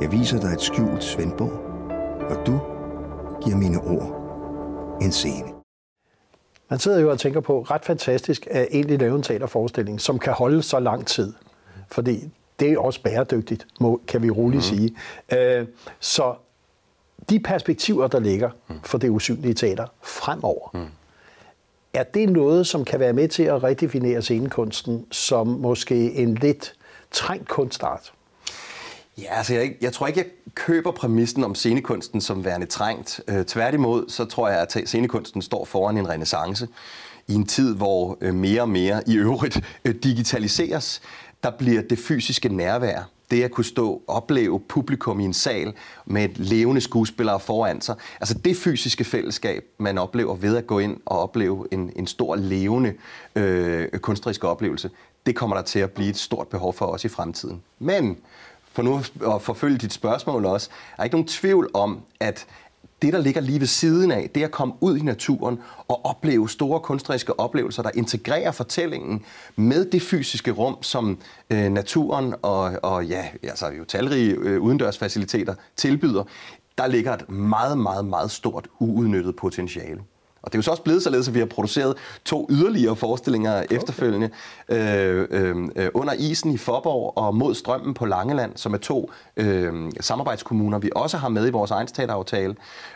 Jeg 0.00 0.12
viser 0.12 0.40
dig 0.40 0.48
et 0.48 0.60
skjult 0.60 1.04
Svendborg, 1.04 1.52
og 2.30 2.46
du 2.46 2.60
giver 3.44 3.56
mine 3.56 3.80
ord 3.80 4.16
en 5.02 5.12
scene. 5.12 5.48
Man 6.70 6.78
sidder 6.78 7.00
jo 7.00 7.10
og 7.10 7.18
tænker 7.18 7.40
på, 7.40 7.62
ret 7.62 7.84
fantastisk 7.84 8.46
at 8.50 8.68
egentlig 8.70 8.98
lave 8.98 9.16
en 9.16 9.22
teaterforestilling, 9.22 10.00
som 10.00 10.18
kan 10.18 10.32
holde 10.32 10.62
så 10.62 10.80
lang 10.80 11.06
tid. 11.06 11.32
Fordi 11.88 12.30
det 12.60 12.72
er 12.72 12.78
også 12.78 13.02
bæredygtigt, 13.02 13.66
må, 13.80 14.00
kan 14.08 14.22
vi 14.22 14.30
roligt 14.30 14.72
mm. 14.72 14.76
sige. 14.78 14.96
Uh, 15.32 15.68
så 16.00 16.34
de 17.30 17.40
perspektiver, 17.40 18.06
der 18.06 18.20
ligger 18.20 18.50
for 18.84 18.98
det 18.98 19.10
usynlige 19.10 19.54
teater 19.54 19.86
fremover, 20.02 20.70
mm. 20.74 20.86
er 21.94 22.02
det 22.02 22.28
noget, 22.28 22.66
som 22.66 22.84
kan 22.84 23.00
være 23.00 23.12
med 23.12 23.28
til 23.28 23.42
at 23.42 23.62
redefinere 23.62 24.22
scenekunsten 24.22 25.06
som 25.10 25.46
måske 25.46 26.12
en 26.12 26.34
lidt 26.34 26.74
trængt 27.10 27.48
kunstart? 27.48 28.12
Ja, 29.18 29.36
altså 29.36 29.54
jeg, 29.54 29.74
jeg 29.80 29.92
tror 29.92 30.06
ikke, 30.06 30.18
jeg 30.18 30.26
køber 30.54 30.90
præmissen 30.90 31.44
om 31.44 31.54
scenekunsten 31.54 32.20
som 32.20 32.44
værende 32.44 32.66
trængt. 32.66 33.20
Øh, 33.28 33.44
tværtimod, 33.44 34.04
så 34.08 34.24
tror 34.24 34.48
jeg, 34.48 34.58
at 34.58 34.76
scenekunsten 34.86 35.42
står 35.42 35.64
foran 35.64 35.98
en 35.98 36.08
renaissance 36.08 36.68
i 37.26 37.34
en 37.34 37.46
tid, 37.46 37.74
hvor 37.74 38.18
øh, 38.20 38.34
mere 38.34 38.62
og 38.62 38.68
mere 38.68 39.02
i 39.06 39.16
øvrigt 39.16 39.60
øh, 39.84 39.94
digitaliseres. 39.94 41.02
Der 41.42 41.50
bliver 41.50 41.82
det 41.82 41.98
fysiske 41.98 42.48
nærvær, 42.48 43.10
det 43.30 43.42
at 43.42 43.50
kunne 43.50 43.64
stå 43.64 44.02
og 44.06 44.16
opleve 44.16 44.60
publikum 44.60 45.20
i 45.20 45.24
en 45.24 45.34
sal 45.34 45.72
med 46.06 46.24
et 46.24 46.38
levende 46.38 46.80
skuespillere 46.80 47.40
foran 47.40 47.80
sig. 47.80 47.94
Altså 48.20 48.34
det 48.34 48.56
fysiske 48.56 49.04
fællesskab, 49.04 49.64
man 49.78 49.98
oplever 49.98 50.34
ved 50.34 50.56
at 50.56 50.66
gå 50.66 50.78
ind 50.78 50.96
og 51.06 51.18
opleve 51.18 51.68
en, 51.70 51.92
en 51.96 52.06
stor 52.06 52.36
levende 52.36 52.94
øh, 53.36 53.88
kunstnerisk 53.88 54.44
oplevelse, 54.44 54.90
det 55.26 55.36
kommer 55.36 55.56
der 55.56 55.62
til 55.62 55.78
at 55.78 55.90
blive 55.90 56.10
et 56.10 56.16
stort 56.16 56.48
behov 56.48 56.72
for 56.72 56.86
os 56.86 57.04
i 57.04 57.08
fremtiden. 57.08 57.62
Men 57.78 58.18
for 58.76 58.82
nu 58.82 59.00
at 59.34 59.42
forfølge 59.42 59.78
dit 59.78 59.92
spørgsmål 59.92 60.44
også, 60.44 60.70
er 60.98 61.04
ikke 61.04 61.14
nogen 61.14 61.28
tvivl 61.28 61.70
om, 61.74 62.00
at 62.20 62.46
det, 63.02 63.12
der 63.12 63.18
ligger 63.18 63.40
lige 63.40 63.60
ved 63.60 63.66
siden 63.66 64.10
af, 64.10 64.30
det 64.34 64.40
er 64.40 64.46
at 64.46 64.52
komme 64.52 64.74
ud 64.80 64.96
i 64.98 65.02
naturen 65.02 65.58
og 65.88 66.04
opleve 66.04 66.48
store 66.48 66.80
kunstneriske 66.80 67.40
oplevelser, 67.40 67.82
der 67.82 67.90
integrerer 67.94 68.50
fortællingen 68.50 69.24
med 69.56 69.90
det 69.90 70.02
fysiske 70.02 70.50
rum, 70.50 70.82
som 70.82 71.18
øh, 71.50 71.72
naturen 71.72 72.34
og, 72.42 72.72
og 72.82 73.06
ja, 73.06 73.28
altså 73.42 73.68
jo 73.68 73.84
talrige 73.84 74.32
øh, 74.32 74.60
udendørsfaciliteter 74.60 75.54
tilbyder. 75.76 76.24
Der 76.78 76.86
ligger 76.86 77.12
et 77.12 77.30
meget, 77.30 77.78
meget, 77.78 78.04
meget 78.04 78.30
stort 78.30 78.68
uudnyttet 78.80 79.36
potentiale. 79.36 80.00
Og 80.46 80.52
det 80.52 80.54
er 80.54 80.58
jo 80.58 80.62
så 80.62 80.70
også 80.70 80.82
blevet 80.82 81.02
således, 81.02 81.28
at 81.28 81.34
vi 81.34 81.38
har 81.38 81.46
produceret 81.46 81.96
to 82.24 82.46
yderligere 82.50 82.96
forestillinger 82.96 83.62
okay. 83.62 83.76
efterfølgende. 83.76 84.30
Øh, 84.68 85.26
øh, 85.30 85.56
øh, 85.76 85.88
under 85.94 86.12
isen 86.12 86.52
i 86.52 86.58
Forborg 86.58 87.12
og 87.16 87.34
mod 87.34 87.54
strømmen 87.54 87.94
på 87.94 88.06
Langeland, 88.06 88.52
som 88.56 88.74
er 88.74 88.78
to 88.78 89.10
øh, 89.36 89.92
samarbejdskommuner, 90.00 90.78
vi 90.78 90.90
også 90.96 91.16
har 91.16 91.28
med 91.28 91.48
i 91.48 91.50
vores 91.50 91.70
egen 91.70 91.88
stateraftale. 91.88 92.54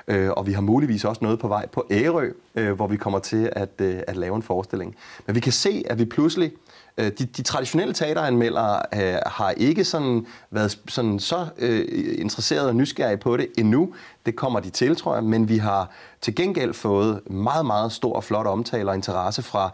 Øh, 0.08 0.30
og 0.30 0.46
vi 0.46 0.52
har 0.52 0.60
muligvis 0.60 1.04
også 1.04 1.24
noget 1.24 1.38
på 1.38 1.48
vej 1.48 1.66
på 1.66 1.86
Ærø, 1.90 2.30
øh, 2.54 2.72
hvor 2.72 2.86
vi 2.86 2.96
kommer 2.96 3.18
til 3.18 3.50
at, 3.52 3.70
øh, 3.78 4.00
at 4.06 4.16
lave 4.16 4.36
en 4.36 4.42
forestilling. 4.42 4.96
Men 5.26 5.34
vi 5.34 5.40
kan 5.40 5.52
se, 5.52 5.82
at 5.86 5.98
vi 5.98 6.04
pludselig 6.04 6.52
Øh, 7.00 7.06
de, 7.18 7.24
de 7.24 7.42
traditionelle 7.42 7.94
teateranmeldere 7.94 8.82
øh, 8.94 9.18
har 9.26 9.50
ikke 9.50 9.84
sådan 9.84 10.26
været 10.50 10.78
sådan 10.88 11.18
så 11.18 11.46
øh, 11.58 11.84
interesseret 12.18 12.68
og 12.68 12.76
nysgerrige 12.76 13.16
på 13.16 13.36
det 13.36 13.48
endnu. 13.58 13.94
Det 14.26 14.36
kommer 14.36 14.60
de 14.60 14.70
til, 14.70 14.96
tror 14.96 15.14
jeg, 15.14 15.24
men 15.24 15.48
vi 15.48 15.58
har 15.58 15.90
til 16.20 16.34
gengæld 16.34 16.74
fået 16.74 17.30
meget, 17.30 17.66
meget 17.66 17.92
stor 17.92 18.12
og 18.12 18.24
flot 18.24 18.46
omtale 18.46 18.90
og 18.90 18.94
interesse 18.94 19.42
fra 19.42 19.70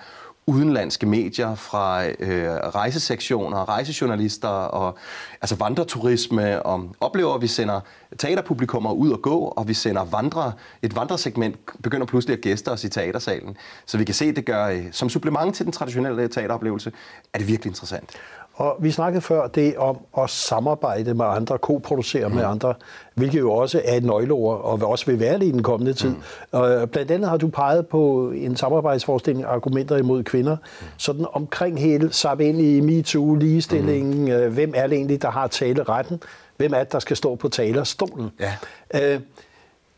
udenlandske 0.46 1.06
medier, 1.06 1.54
fra 1.54 2.06
øh, 2.06 2.48
rejsesektioner, 2.50 3.68
rejsejournalister 3.68 4.48
og 4.48 4.98
altså 5.42 5.56
vandreturisme. 5.56 6.62
Og 6.62 6.94
oplever, 7.00 7.34
at 7.34 7.42
vi 7.42 7.46
sender 7.46 7.80
teaterpublikummer 8.18 8.92
ud 8.92 9.10
og 9.10 9.22
gå, 9.22 9.38
og 9.38 9.68
vi 9.68 9.74
sender 9.74 10.04
vandre, 10.04 10.52
et 10.82 10.96
vandresegment 10.96 11.56
begynder 11.82 12.06
pludselig 12.06 12.36
at 12.36 12.40
gæste 12.40 12.72
os 12.72 12.84
i 12.84 12.88
teatersalen. 12.88 13.56
Så 13.86 13.98
vi 13.98 14.04
kan 14.04 14.14
se, 14.14 14.24
at 14.24 14.36
det 14.36 14.44
gør, 14.44 14.66
øh, 14.66 14.84
som 14.92 15.08
supplement 15.08 15.54
til 15.54 15.64
den 15.64 15.72
traditionelle 15.72 16.28
teateroplevelse, 16.28 16.92
er 17.34 17.38
det 17.38 17.48
virkelig 17.48 17.70
interessant. 17.70 18.10
Og 18.56 18.76
vi 18.80 18.90
snakkede 18.90 19.20
før 19.20 19.46
det 19.46 19.76
om 19.76 19.98
at 20.18 20.30
samarbejde 20.30 21.14
med 21.14 21.24
andre, 21.24 21.58
koproducere 21.58 22.28
mm. 22.28 22.34
med 22.34 22.44
andre, 22.44 22.74
hvilket 23.14 23.38
jo 23.38 23.52
også 23.52 23.82
er 23.84 23.96
et 23.96 24.04
nøgleord, 24.04 24.60
og 24.64 24.90
også 24.90 25.06
vil 25.06 25.20
være 25.20 25.38
det 25.38 25.42
i 25.42 25.52
den 25.52 25.62
kommende 25.62 25.92
tid. 25.92 26.08
Mm. 26.08 26.22
Og 26.52 26.90
blandt 26.90 27.10
andet 27.10 27.30
har 27.30 27.36
du 27.36 27.48
peget 27.48 27.86
på 27.86 28.30
en 28.30 28.56
samarbejdsforestilling, 28.56 29.46
argumenter 29.46 29.96
imod 29.96 30.22
kvinder, 30.22 30.56
mm. 30.56 30.86
sådan 30.96 31.26
omkring 31.32 31.80
hele, 31.80 32.12
sap 32.12 32.40
ind 32.40 32.60
i 32.60 32.80
MeToo, 32.80 33.34
ligestillingen, 33.34 34.20
mm. 34.20 34.28
Øh, 34.28 34.52
hvem 34.52 34.72
er 34.76 34.86
det 34.86 34.96
egentlig, 34.96 35.22
der 35.22 35.30
har 35.30 35.46
taleretten, 35.46 36.22
hvem 36.56 36.74
er 36.74 36.78
det, 36.78 36.92
der 36.92 36.98
skal 36.98 37.16
stå 37.16 37.34
på 37.34 37.48
talerstolen. 37.48 38.30
Ja. 38.40 39.14
Øh, 39.14 39.20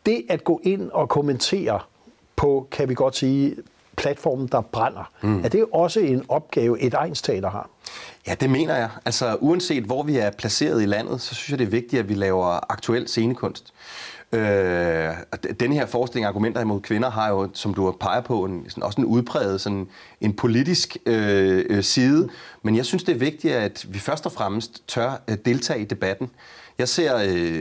det 0.06 0.22
at 0.28 0.44
gå 0.44 0.60
ind 0.64 0.90
og 0.90 1.08
kommentere 1.08 1.80
på, 2.36 2.66
kan 2.70 2.88
vi 2.88 2.94
godt 2.94 3.16
sige, 3.16 3.56
platformen, 3.98 4.46
der 4.46 4.60
brænder. 4.60 5.10
Mm. 5.22 5.44
Er 5.44 5.48
det 5.48 5.64
også 5.72 6.00
en 6.00 6.24
opgave, 6.28 6.80
et 6.80 6.94
egensteater 6.94 7.50
har? 7.50 7.70
Ja, 8.26 8.34
det 8.34 8.50
mener 8.50 8.76
jeg. 8.76 8.88
Altså 9.04 9.36
uanset 9.40 9.84
hvor 9.84 10.02
vi 10.02 10.16
er 10.16 10.30
placeret 10.30 10.82
i 10.82 10.86
landet, 10.86 11.20
så 11.20 11.34
synes 11.34 11.50
jeg, 11.50 11.58
det 11.58 11.64
er 11.66 11.70
vigtigt, 11.70 12.00
at 12.00 12.08
vi 12.08 12.14
laver 12.14 12.72
aktuel 12.72 13.08
scenekunst. 13.08 13.72
Øh, 14.32 15.10
den 15.60 15.72
her 15.72 15.86
forestilling, 15.86 16.26
argumenter 16.26 16.60
imod 16.60 16.80
kvinder, 16.80 17.10
har 17.10 17.28
jo, 17.28 17.48
som 17.54 17.74
du 17.74 17.94
peger 18.00 18.20
på, 18.20 18.44
en, 18.44 18.64
sådan, 18.68 18.82
også 18.82 19.00
en 19.00 19.04
udpræget 19.04 19.60
sådan, 19.60 19.88
en 20.20 20.32
politisk 20.32 20.96
øh, 21.06 21.64
øh, 21.70 21.82
side. 21.82 22.28
Men 22.62 22.76
jeg 22.76 22.84
synes, 22.84 23.04
det 23.04 23.14
er 23.14 23.18
vigtigt, 23.18 23.54
at 23.54 23.86
vi 23.88 23.98
først 23.98 24.26
og 24.26 24.32
fremmest 24.32 24.88
tør 24.88 25.22
øh, 25.28 25.36
deltage 25.44 25.80
i 25.80 25.84
debatten. 25.84 26.30
Jeg 26.78 26.88
ser 26.88 27.16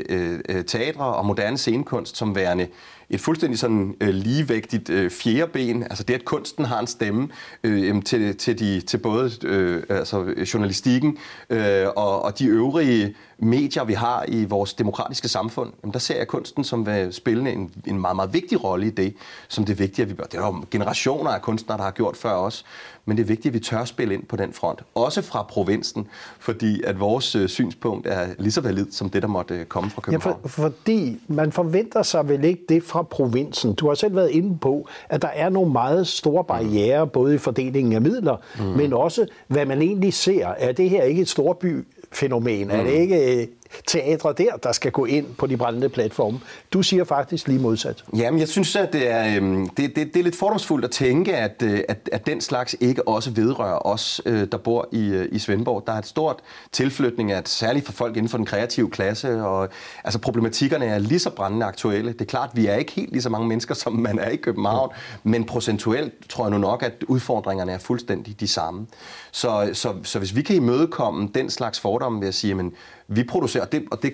øh, 0.09 0.39
øh, 0.49 0.65
teatre 0.65 1.05
og 1.05 1.25
moderne 1.25 1.57
scenekunst 1.57 2.17
som 2.17 2.35
værende 2.35 2.67
et 3.09 3.21
fuldstændig 3.21 3.59
sådan 3.59 3.95
øh, 4.01 4.09
ligevægtigt 4.09 4.89
øh, 4.89 5.11
fjerde 5.11 5.51
ben. 5.51 5.83
Altså 5.83 6.03
det, 6.03 6.13
at 6.13 6.25
kunsten 6.25 6.65
har 6.65 6.79
en 6.79 6.87
stemme 6.87 7.29
øh, 7.63 8.03
til, 8.03 8.37
til, 8.37 8.59
de, 8.59 8.81
til 8.81 8.97
både 8.97 9.31
øh, 9.43 9.83
altså 9.89 10.45
journalistikken 10.53 11.17
øh, 11.49 11.85
og, 11.95 12.21
og 12.21 12.39
de 12.39 12.45
øvrige 12.45 13.15
medier, 13.39 13.83
vi 13.83 13.93
har 13.93 14.25
i 14.27 14.45
vores 14.45 14.73
demokratiske 14.73 15.27
samfund, 15.27 15.73
jamen 15.83 15.93
der 15.93 15.99
ser 15.99 16.17
jeg 16.17 16.27
kunsten 16.27 16.63
som 16.63 16.85
vil 16.85 17.13
spille 17.13 17.51
en, 17.51 17.71
en 17.85 18.01
meget, 18.01 18.15
meget 18.15 18.33
vigtig 18.33 18.63
rolle 18.63 18.87
i 18.87 18.89
det, 18.89 19.13
som 19.47 19.65
det 19.65 19.73
er 19.73 19.77
vigtigt, 19.77 19.99
at 19.99 20.17
vi 20.17 20.23
Det 20.31 20.33
er 20.33 20.45
jo 20.45 20.65
generationer 20.71 21.31
af 21.31 21.41
kunstnere, 21.41 21.77
der 21.77 21.83
har 21.83 21.91
gjort 21.91 22.17
før 22.17 22.33
os, 22.33 22.65
men 23.05 23.17
det 23.17 23.23
er 23.23 23.27
vigtigt, 23.27 23.47
at 23.47 23.53
vi 23.53 23.59
tør 23.59 23.85
spille 23.85 24.13
ind 24.13 24.23
på 24.23 24.35
den 24.35 24.53
front. 24.53 24.83
Også 24.95 25.21
fra 25.21 25.43
provinsen, 25.43 26.07
fordi 26.39 26.83
at 26.83 26.99
vores 26.99 27.35
øh, 27.35 27.49
synspunkt 27.49 28.07
er 28.07 28.27
lige 28.39 28.51
så 28.51 28.61
valid 28.61 28.91
som 28.91 29.09
det, 29.09 29.21
der 29.21 29.27
måtte 29.27 29.55
øh, 29.55 29.65
komme 29.65 29.89
fra 29.89 30.01
København. 30.01 30.39
Ja, 30.43 30.47
for, 30.47 30.47
fordi 30.47 31.21
man 31.27 31.51
forventer 31.51 32.03
sig 32.03 32.29
vel 32.29 32.43
ikke 32.43 32.61
det 32.69 32.83
fra 32.83 32.96
provinsen. 33.03 33.73
Du 33.73 33.87
har 33.87 33.95
selv 33.95 34.15
været 34.15 34.29
inde 34.29 34.57
på, 34.57 34.87
at 35.09 35.21
der 35.21 35.27
er 35.27 35.49
nogle 35.49 35.71
meget 35.71 36.07
store 36.07 36.43
barriere, 36.43 37.05
mm. 37.05 37.11
både 37.11 37.35
i 37.35 37.37
fordelingen 37.37 37.93
af 37.93 38.01
midler, 38.01 38.35
mm. 38.59 38.65
men 38.65 38.93
også, 38.93 39.25
hvad 39.47 39.65
man 39.65 39.81
egentlig 39.81 40.13
ser. 40.13 40.47
Er 40.47 40.71
det 40.71 40.89
her 40.89 41.03
ikke 41.03 41.21
et 41.21 41.29
storby 41.29 41.85
fænomen? 42.11 42.67
Mm. 42.67 42.73
Er 42.73 42.83
det 42.83 42.91
ikke 42.91 43.41
øh, 43.41 43.47
teatre 43.87 44.33
der, 44.37 44.55
der 44.63 44.71
skal 44.71 44.91
gå 44.91 45.05
ind 45.05 45.25
på 45.37 45.47
de 45.47 45.57
brændende 45.57 45.89
platforme. 45.89 46.39
Du 46.73 46.81
siger 46.81 47.03
faktisk 47.03 47.47
lige 47.47 47.59
modsat. 47.59 48.03
Jamen, 48.17 48.39
jeg 48.39 48.47
synes, 48.47 48.75
at 48.75 48.93
det 48.93 49.11
er, 49.11 49.35
øhm, 49.35 49.69
det, 49.69 49.95
det, 49.95 50.13
det 50.13 50.19
er 50.19 50.23
lidt 50.23 50.35
fordomsfuldt 50.35 50.85
at 50.85 50.91
tænke, 50.91 51.35
at, 51.35 51.63
øh, 51.63 51.79
at, 51.87 52.09
at 52.11 52.27
den 52.27 52.41
slags 52.41 52.75
ikke 52.79 53.07
også 53.07 53.31
vedrører 53.31 53.87
os, 53.87 54.21
øh, 54.25 54.47
der 54.51 54.57
bor 54.57 54.89
i, 54.91 55.07
øh, 55.07 55.27
i 55.31 55.39
Svendborg. 55.39 55.83
Der 55.87 55.93
er 55.93 55.97
et 55.97 56.07
stort 56.07 56.39
tilflytning, 56.71 57.31
at 57.31 57.49
særligt 57.49 57.85
for 57.85 57.93
folk 57.93 58.17
inden 58.17 58.29
for 58.29 58.37
den 58.37 58.45
kreative 58.45 58.89
klasse, 58.89 59.41
og 59.43 59.69
altså 60.03 60.19
problematikkerne 60.19 60.85
er 60.85 60.99
lige 60.99 61.19
så 61.19 61.29
brændende 61.29 61.65
aktuelle. 61.65 62.13
Det 62.13 62.21
er 62.21 62.25
klart, 62.25 62.49
vi 62.53 62.67
er 62.67 62.75
ikke 62.75 62.91
helt 62.91 63.11
lige 63.11 63.21
så 63.21 63.29
mange 63.29 63.47
mennesker, 63.47 63.75
som 63.75 63.93
man 63.93 64.19
er 64.19 64.29
i 64.29 64.35
København, 64.35 64.89
men 65.23 65.45
procentuelt 65.45 66.13
tror 66.29 66.43
jeg 66.45 66.51
nu 66.51 66.57
nok, 66.57 66.83
at 66.83 66.93
udfordringerne 67.07 67.71
er 67.71 67.77
fuldstændig 67.77 68.39
de 68.39 68.47
samme. 68.47 68.87
Så, 69.31 69.69
så, 69.73 69.93
så 70.03 70.19
hvis 70.19 70.35
vi 70.35 70.41
kan 70.41 70.55
imødekomme 70.55 71.29
den 71.35 71.49
slags 71.49 71.79
fordomme 71.79 72.21
ved 72.21 72.27
at 72.27 72.33
sige, 72.33 72.55
men 72.55 72.73
vi 73.07 73.23
producerer, 73.23 73.65
og 73.65 73.71
det, 73.71 73.85
og 73.91 74.03
det, 74.03 74.13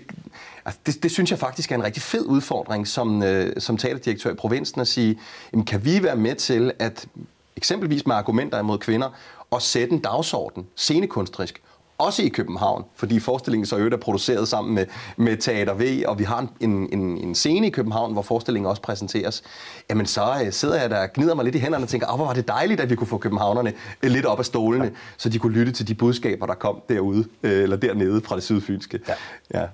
altså 0.66 0.80
det, 0.86 1.04
det 1.04 1.12
synes 1.12 1.32
jeg 1.32 1.40
faktisk 1.40 1.72
er 1.72 1.76
en 1.76 1.84
rigtig 1.84 2.04
fed 2.04 2.26
udfordring 2.26 2.88
som, 2.88 3.24
øh, 3.24 3.54
som 3.58 3.78
teaterdirektør 3.78 4.32
i 4.32 4.36
provinsen 4.36 4.82
at 4.82 4.88
sige, 4.88 5.20
jamen, 5.54 5.66
kan 5.66 5.86
vi 5.86 6.04
være 6.04 6.16
med 6.16 6.36
til 6.36 6.72
at 6.80 7.08
eksempelvis 7.56 8.06
med 8.06 8.16
argumenter 8.16 8.60
imod 8.60 8.78
kvinder, 8.78 9.10
og 9.52 9.62
sætte 9.62 9.94
en 9.94 10.00
dagsorden 10.00 10.68
scenekunstrisk, 10.76 11.62
også 11.98 12.22
i 12.22 12.28
København, 12.28 12.84
fordi 12.96 13.20
forestillingen 13.20 13.66
så 13.66 13.78
øvrigt 13.78 13.94
er 13.94 14.00
produceret 14.00 14.48
sammen 14.48 14.76
med, 14.76 14.86
med 15.18 15.38
Teater 15.38 15.74
V, 15.74 16.04
og 16.08 16.20
vi 16.20 16.24
har 16.24 16.48
en, 16.60 16.90
en, 16.92 17.00
en 17.00 17.36
scene 17.36 17.68
i 17.68 17.70
København, 17.70 18.14
hvor 18.14 18.22
forestillingen 18.22 18.70
også 18.70 18.82
præsenteres, 18.82 19.44
jamen 19.90 20.06
så 20.06 20.22
uh, 20.42 20.52
sidder 20.52 20.82
jeg 20.82 20.90
der 20.90 21.02
og 21.02 21.14
gnider 21.14 21.36
mig 21.36 21.46
lidt 21.46 21.56
i 21.56 21.60
hænderne 21.60 21.86
og 21.86 21.90
tænker, 21.90 22.08
åh, 22.12 22.16
hvor 22.16 22.26
var 22.26 22.34
det 22.34 22.48
dejligt, 22.48 22.82
at 22.82 22.90
vi 22.90 22.96
kunne 22.96 23.08
få 23.08 23.18
københavnerne 23.18 23.74
uh, 24.04 24.10
lidt 24.10 24.26
op 24.26 24.40
af 24.40 24.46
stolene, 24.46 24.86
ja. 24.86 24.92
så 25.18 25.30
de 25.30 25.40
kunne 25.40 25.54
lytte 25.54 25.72
til 25.72 25.88
de 25.88 25.96
budskaber, 25.96 26.46
der 26.46 26.54
kom 26.54 26.82
derude, 26.90 27.20
uh, 27.20 27.50
eller 27.50 27.76
dernede 27.76 28.22
fra 28.22 28.36
det 28.36 28.44
sydfynske. 28.44 29.00
Ja. 29.08 29.14
Ja. 29.60 29.66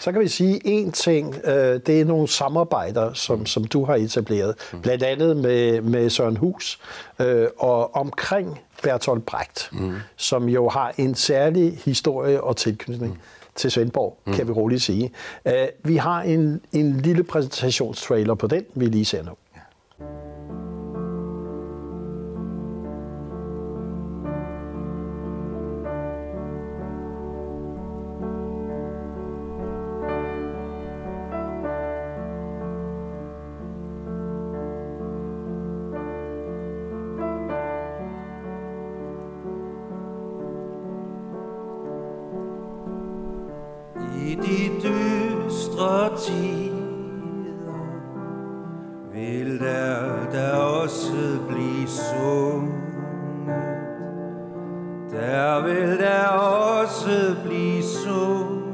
Så 0.00 0.12
kan 0.12 0.20
vi 0.20 0.28
sige 0.28 0.60
en 0.64 0.92
ting, 0.92 1.28
uh, 1.28 1.52
det 1.52 1.88
er 1.88 2.04
nogle 2.04 2.28
samarbejder, 2.28 3.12
som, 3.12 3.46
som 3.46 3.64
du 3.64 3.84
har 3.84 3.94
etableret, 3.94 4.54
mm. 4.72 4.80
blandt 4.80 5.02
andet 5.02 5.36
med, 5.36 5.80
med 5.80 6.10
Søren 6.10 6.36
Hus, 6.36 6.80
uh, 7.18 7.26
og 7.58 7.96
omkring 7.96 8.60
Bertolt 8.84 9.26
Brecht, 9.26 9.68
mm. 9.72 9.94
som 10.16 10.48
jo 10.48 10.68
har 10.68 10.94
en 10.98 11.14
særlig 11.14 11.78
historie 11.84 12.40
og 12.40 12.56
tilknytning 12.56 13.12
mm. 13.12 13.18
til 13.54 13.70
Svendborg, 13.70 14.18
mm. 14.24 14.32
kan 14.32 14.48
vi 14.48 14.52
roligt 14.52 14.82
sige. 14.82 15.12
Uh, 15.44 15.52
vi 15.82 15.96
har 15.96 16.22
en, 16.22 16.60
en 16.72 17.00
lille 17.00 17.22
præsentationstrailer 17.22 18.34
på 18.34 18.46
den, 18.46 18.64
vi 18.74 18.86
lige 18.86 19.04
ser 19.04 19.22
der 55.14 55.62
vil 55.62 55.98
der 55.98 56.28
også 56.28 57.36
blive 57.44 57.82
sunget 57.82 58.64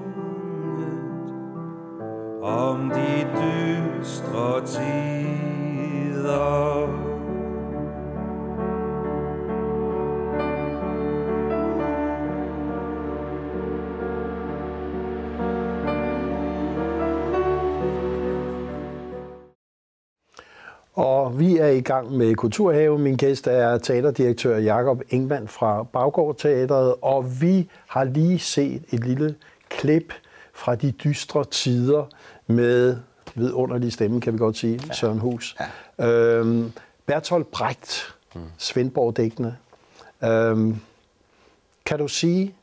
om 2.43 2.91
de 2.91 3.27
dystre 3.37 4.67
tider. 4.67 5.20
I 21.81 21.83
gang 21.83 22.13
med 22.13 22.35
Kulturhave. 22.35 22.99
Min 22.99 23.17
gæst 23.17 23.47
er 23.47 23.79
teaterdirektør 23.79 24.59
Jakob 24.59 25.03
Ingman 25.09 25.49
fra 25.49 25.83
Baggård 25.83 26.37
Teatret, 26.37 26.95
og 27.03 27.41
vi 27.41 27.69
har 27.87 28.05
lige 28.05 28.39
set 28.39 28.83
et 28.91 29.05
lille 29.05 29.35
klip 29.69 30.13
fra 30.55 30.75
de 30.75 30.93
dystre 30.93 31.45
tider 31.45 32.05
med 32.47 32.97
vidunderlig 33.35 33.93
stemme, 33.93 34.21
kan 34.21 34.33
vi 34.33 34.39
godt 34.39 34.57
sige, 34.57 34.81
ja. 34.89 34.93
Søren 34.93 35.19
Hus. 35.19 35.57
Ja. 35.99 36.07
Øhm, 36.09 36.73
Bertolt 37.07 37.51
Brecht, 37.51 38.15
mm. 38.35 38.41
Svendborg-dækkende. 38.59 39.55
Øhm, 40.25 40.77
kan 41.87 41.99
du 41.99 42.09
sige 42.09 42.55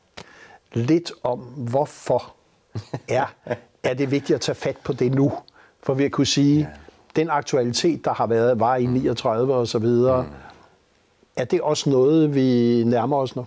lidt 0.72 1.12
om, 1.22 1.38
hvorfor 1.40 2.34
er, 3.08 3.34
er 3.82 3.94
det 3.94 4.10
vigtigt 4.10 4.34
at 4.34 4.40
tage 4.40 4.56
fat 4.56 4.76
på 4.84 4.92
det 4.92 5.14
nu? 5.14 5.32
For 5.82 5.94
vi 5.94 6.08
kunne 6.08 6.26
sige, 6.26 6.58
ja 6.60 6.66
den 7.18 7.30
aktualitet, 7.30 8.04
der 8.04 8.14
har 8.14 8.26
været, 8.26 8.60
var 8.60 8.76
i 8.76 8.86
39 8.86 9.54
og 9.54 9.68
så 9.68 9.78
videre, 9.78 10.22
mm. 10.22 10.28
er 11.36 11.44
det 11.44 11.60
også 11.60 11.90
noget, 11.90 12.34
vi 12.34 12.82
nærmer 12.86 13.16
os 13.16 13.36
nu? 13.36 13.46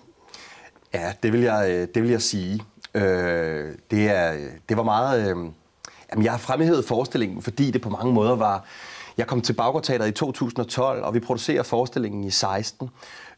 Ja, 0.93 1.13
det 1.23 1.33
vil 1.33 1.41
jeg, 1.41 1.67
øh, 1.69 1.87
det 1.95 2.03
vil 2.03 2.11
jeg 2.11 2.21
sige. 2.21 2.63
Øh, 2.93 3.75
det, 3.91 4.09
er, 4.09 4.33
det 4.69 4.77
var 4.77 4.83
meget... 4.83 5.21
Øh, 5.21 5.37
jamen, 6.11 6.23
jeg 6.23 6.31
har 6.31 6.37
fremhævet 6.37 6.85
forestillingen, 6.85 7.41
fordi 7.41 7.71
det 7.71 7.81
på 7.81 7.89
mange 7.89 8.13
måder 8.13 8.35
var... 8.35 8.65
Jeg 9.17 9.27
kom 9.27 9.41
til 9.41 9.53
Baggårdteateret 9.53 10.09
i 10.09 10.11
2012, 10.11 11.03
og 11.03 11.13
vi 11.13 11.19
producerer 11.19 11.63
forestillingen 11.63 12.23
i 12.23 12.29
16. 12.31 12.89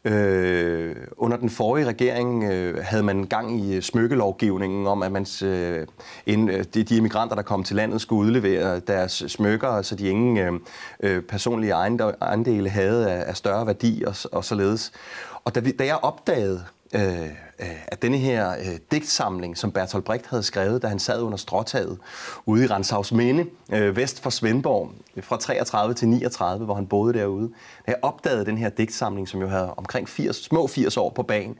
Øh, 0.04 0.96
under 1.16 1.36
den 1.36 1.50
forrige 1.50 1.86
regering 1.86 2.44
øh, 2.44 2.84
havde 2.84 3.02
man 3.02 3.24
gang 3.24 3.60
i 3.60 3.76
øh, 3.76 3.82
smykkelovgivningen 3.82 4.86
om, 4.86 5.02
at 5.02 5.12
man, 5.12 5.26
øh, 5.44 5.86
ind, 6.26 6.50
øh, 6.50 6.64
de, 6.74 6.82
de 6.82 6.96
immigranter, 6.96 7.36
der 7.36 7.42
kom 7.42 7.64
til 7.64 7.76
landet, 7.76 8.00
skulle 8.00 8.20
udlevere 8.20 8.80
deres 8.80 9.24
smykker, 9.28 9.82
så 9.82 9.94
de 9.94 10.08
ingen 10.08 10.36
øh, 10.36 10.52
øh 11.00 11.22
personlige 11.22 11.72
ejendele 12.20 12.68
havde 12.68 13.10
af, 13.10 13.24
af 13.26 13.36
større 13.36 13.66
værdi 13.66 14.04
og, 14.06 14.14
og 14.32 14.44
således. 14.44 14.92
Og 15.44 15.54
da, 15.54 15.60
vi, 15.60 15.72
da 15.72 15.84
jeg 15.84 15.98
opdagede, 16.02 16.64
øh, 16.94 17.30
Øh, 17.58 17.66
af 17.68 17.84
at 17.86 18.02
denne 18.02 18.18
her 18.18 18.50
øh, 18.50 18.78
digtsamling, 18.90 19.58
som 19.58 19.72
Bertolt 19.72 20.04
Brecht 20.04 20.26
havde 20.26 20.42
skrevet, 20.42 20.82
da 20.82 20.86
han 20.86 20.98
sad 20.98 21.22
under 21.22 21.38
stråtaget 21.38 21.98
ude 22.46 22.64
i 22.64 22.66
Renshavs 22.66 23.12
Minde, 23.12 23.46
øh, 23.72 23.96
vest 23.96 24.22
for 24.22 24.30
Svendborg, 24.30 24.92
fra 25.20 25.36
33 25.36 25.94
til 25.94 26.08
39, 26.08 26.64
hvor 26.64 26.74
han 26.74 26.86
boede 26.86 27.18
derude. 27.18 27.48
Da 27.86 27.90
jeg 27.90 27.96
opdagede 28.02 28.46
den 28.46 28.58
her 28.58 28.68
digtsamling, 28.68 29.28
som 29.28 29.40
jo 29.40 29.48
havde 29.48 29.74
omkring 29.74 30.08
80, 30.08 30.36
små 30.36 30.66
80 30.66 30.96
år 30.96 31.10
på 31.10 31.22
banen, 31.22 31.58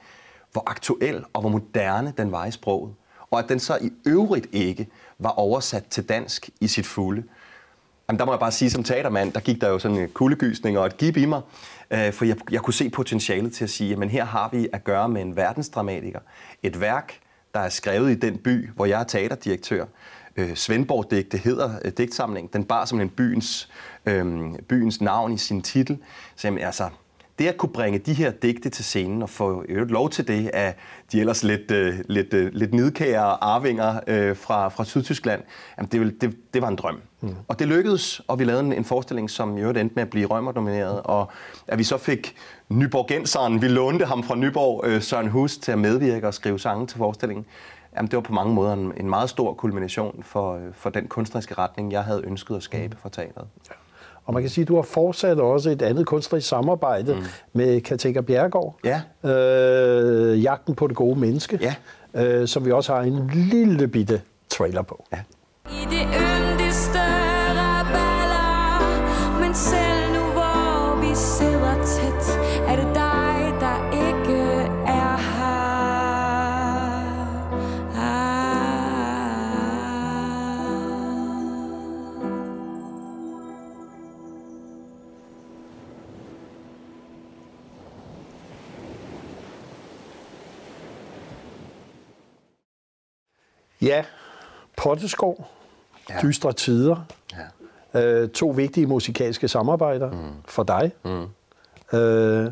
hvor 0.53 0.63
aktuel 0.67 1.25
og 1.33 1.41
hvor 1.41 1.51
moderne 1.51 2.13
den 2.17 2.33
var 2.33 2.47
i 2.47 2.51
sproget, 2.51 2.95
og 3.31 3.39
at 3.39 3.49
den 3.49 3.61
så 3.61 3.79
i 3.81 3.91
øvrigt 4.07 4.47
ikke 4.53 4.89
var 5.19 5.31
oversat 5.31 5.85
til 5.87 6.09
dansk 6.09 6.51
i 6.61 6.69
sit 6.69 6.87
fulde. 6.87 7.23
Jamen, 8.09 8.19
der 8.19 8.25
må 8.25 8.33
jeg 8.33 8.41
bare 8.41 8.53
sige, 8.53 8.71
som 8.71 8.85
teatermand, 8.85 9.33
der 9.33 9.41
gik 9.41 9.61
der 9.61 9.69
jo 9.69 9.79
sådan 9.79 9.97
øh, 9.97 10.03
en 10.03 10.09
kuldegysning 10.09 10.79
og 10.79 10.87
et 10.87 10.97
gib 10.97 11.17
i 11.17 11.25
mig, 11.25 11.41
øh, 11.91 12.13
for 12.13 12.25
jeg, 12.25 12.37
jeg 12.51 12.61
kunne 12.61 12.75
se 12.75 12.91
potentialet 12.91 13.53
til 13.53 13.65
at 13.65 13.71
sige, 13.71 14.03
at 14.03 14.11
her 14.11 14.25
har 14.25 14.49
vi 14.53 14.69
at 14.73 14.85
gøre 14.85 15.09
med 15.09 15.23
en 15.23 15.37
verdensdramatiker. 15.37 16.21
Et 16.63 16.81
værk, 16.81 17.21
der 17.55 17.61
er 17.61 17.69
skrevet 17.69 18.11
i 18.11 18.15
den 18.15 18.39
by, 18.39 18.71
hvor 18.71 18.87
jeg 18.87 19.01
er 19.01 19.05
teaterdirektør. 19.05 19.85
Øh, 20.37 20.55
Svendborg-digte 20.55 21.39
hedder 21.39 21.71
øh, 21.85 21.93
digtsamling. 21.99 22.53
Den 22.53 22.65
bar 22.65 22.85
som 22.85 23.01
en 23.01 23.09
byens, 23.09 23.71
øh, 24.07 24.55
byens 24.69 25.01
navn 25.01 25.33
i 25.33 25.39
sin 25.39 25.63
titel. 25.63 25.99
Så 26.37 26.49
jamen, 26.49 26.65
altså, 26.65 26.89
det 27.39 27.49
at 27.49 27.57
kunne 27.57 27.73
bringe 27.73 27.99
de 27.99 28.15
her 28.15 28.31
digte 28.31 28.69
til 28.69 28.85
scenen 28.85 29.23
og 29.23 29.31
få 29.31 29.65
lov 29.69 30.11
til 30.11 30.29
det 30.29 30.49
af 30.49 30.75
de 31.13 31.21
ellers 31.21 31.43
lidt, 31.43 31.71
øh, 31.71 31.95
lidt, 32.09 32.35
øh, 32.35 32.51
lidt 32.53 32.75
nidkære 32.75 33.45
arvinger 33.45 34.01
øh, 34.07 34.37
fra, 34.37 34.69
fra 34.69 34.85
Sydtyskland, 34.85 35.43
jamen 35.79 35.89
det, 35.93 36.21
det, 36.21 36.37
det 36.55 36.63
var 36.63 36.69
en 36.69 36.77
drøm. 36.77 37.01
Mm. 37.29 37.37
Og 37.49 37.59
det 37.59 37.69
lykkedes, 37.69 38.21
og 38.29 38.39
vi 38.39 38.45
lavede 38.45 38.65
en, 38.65 38.73
en 38.73 38.85
forestilling, 38.85 39.31
som 39.31 39.59
jo 39.59 39.69
endte 39.69 39.95
med 39.95 40.03
at 40.03 40.11
blive 40.11 40.27
Rømer-nomineret, 40.27 41.01
og 41.05 41.31
at 41.69 41.79
vi 41.79 41.85
så 41.85 41.97
fik 41.97 42.37
Nyborgenseren, 42.69 43.63
vi 43.63 43.69
lånte 43.69 44.05
ham 44.05 44.23
fra 44.23 44.35
Nyborg, 44.35 44.85
uh, 44.87 45.03
Søren 45.03 45.29
Hus, 45.29 45.59
til 45.59 45.73
at 45.73 45.79
medvirke 45.79 46.27
og 46.27 46.35
skrive 46.35 46.59
sange 46.59 46.87
til 46.87 46.99
forestillingen. 46.99 47.47
Jamen, 47.97 48.11
det 48.11 48.17
var 48.17 48.23
på 48.23 48.33
mange 48.33 48.55
måder 48.55 48.73
en, 48.73 48.93
en 48.97 49.09
meget 49.09 49.31
stor 49.31 49.53
kulmination 49.53 50.23
for, 50.23 50.61
for 50.73 50.91
den 50.91 51.07
kunstneriske 51.07 51.55
retning, 51.55 51.93
jeg 51.93 52.05
havde 52.05 52.23
ønsket 52.25 52.57
at 52.57 52.63
skabe 52.63 52.97
for 53.03 53.09
teateret. 53.09 53.47
Ja. 53.71 53.75
Og 54.27 54.35
man 54.35 54.43
kan 54.43 54.51
sige, 54.51 54.63
at 54.63 54.69
du 54.69 54.75
har 54.75 54.83
fortsat 54.83 55.41
også 55.41 55.71
et 55.71 55.83
andet 55.83 56.07
kunstnerisk 56.07 56.49
samarbejde 56.49 57.15
mm. 57.15 57.23
med 57.53 57.81
Katinka 57.81 58.21
Bjergård. 58.21 58.79
Ja. 58.85 59.01
Øh, 59.31 60.43
Jagten 60.43 60.75
på 60.75 60.87
det 60.87 60.97
gode 60.97 61.21
menneske. 61.21 61.59
Ja. 61.61 61.75
Øh, 62.25 62.49
som 62.49 62.65
vi 62.65 62.73
også 62.73 62.95
har 62.95 63.03
en 63.03 63.31
lille 63.35 63.89
bitte 63.89 64.21
trailer 64.49 64.83
på. 64.83 65.05
Ja. 65.13 65.19
I 65.71 65.85
det 65.91 66.34
Ja, 93.85 94.05
Potteskov, 94.77 95.49
ja. 96.11 96.21
Dystre 96.23 96.53
Tider. 96.53 97.07
Ja. 97.95 98.01
Øh, 98.01 98.29
to 98.29 98.49
vigtige 98.49 98.87
musikalske 98.87 99.49
samarbejder 99.49 100.11
mm. 100.11 100.33
for 100.49 100.63
dig. 100.63 100.93
Mm. 101.05 101.99
Øh, 101.99 102.51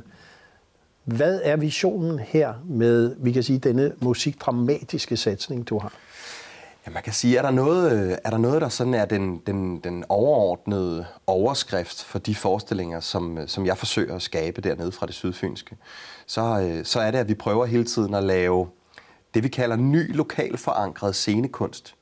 hvad 1.04 1.40
er 1.44 1.56
visionen 1.56 2.18
her 2.18 2.54
med, 2.64 3.16
vi 3.18 3.32
kan 3.32 3.42
sige, 3.42 3.58
denne 3.58 3.92
musikdramatiske 4.00 5.16
satsning, 5.16 5.68
du 5.68 5.78
har? 5.78 5.92
Ja, 6.86 6.90
man 6.90 7.02
kan 7.02 7.12
sige, 7.12 7.38
er 7.38 7.42
der 7.42 7.50
noget, 7.50 8.18
er 8.24 8.30
der, 8.30 8.38
noget 8.38 8.62
der 8.62 8.68
sådan 8.68 8.94
er 8.94 9.04
den, 9.04 9.42
den, 9.46 9.78
den 9.78 10.04
overordnede 10.08 11.06
overskrift 11.26 12.04
for 12.04 12.18
de 12.18 12.34
forestillinger, 12.34 13.00
som, 13.00 13.38
som 13.46 13.66
jeg 13.66 13.78
forsøger 13.78 14.14
at 14.14 14.22
skabe 14.22 14.60
dernede 14.60 14.92
fra 14.92 15.06
det 15.06 15.14
sydfynske, 15.14 15.76
så, 16.26 16.60
øh, 16.60 16.84
så 16.84 17.00
er 17.00 17.10
det, 17.10 17.18
at 17.18 17.28
vi 17.28 17.34
prøver 17.34 17.66
hele 17.66 17.84
tiden 17.84 18.14
at 18.14 18.24
lave 18.24 18.66
det, 19.34 19.42
vi 19.42 19.48
kalder 19.48 19.76
ny 19.76 20.16
lokal 20.16 20.56
forankret 20.56 21.14
scenekunst, 21.14 21.94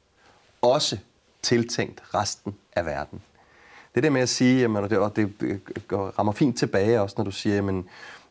også 0.62 0.98
tiltænkt 1.42 2.02
resten 2.14 2.54
af 2.76 2.86
verden. 2.86 3.22
Det 3.94 4.02
der 4.02 4.10
med 4.10 4.20
at 4.20 4.28
sige, 4.28 4.60
jamen, 4.60 4.84
og 4.84 4.90
det, 4.90 4.98
og 4.98 5.16
det 5.16 5.32
øh, 5.40 5.58
rammer 5.92 6.32
fint 6.32 6.58
tilbage 6.58 7.00
også, 7.00 7.14
når 7.18 7.24
du 7.24 7.30
siger, 7.30 7.56
jamen, 7.56 7.88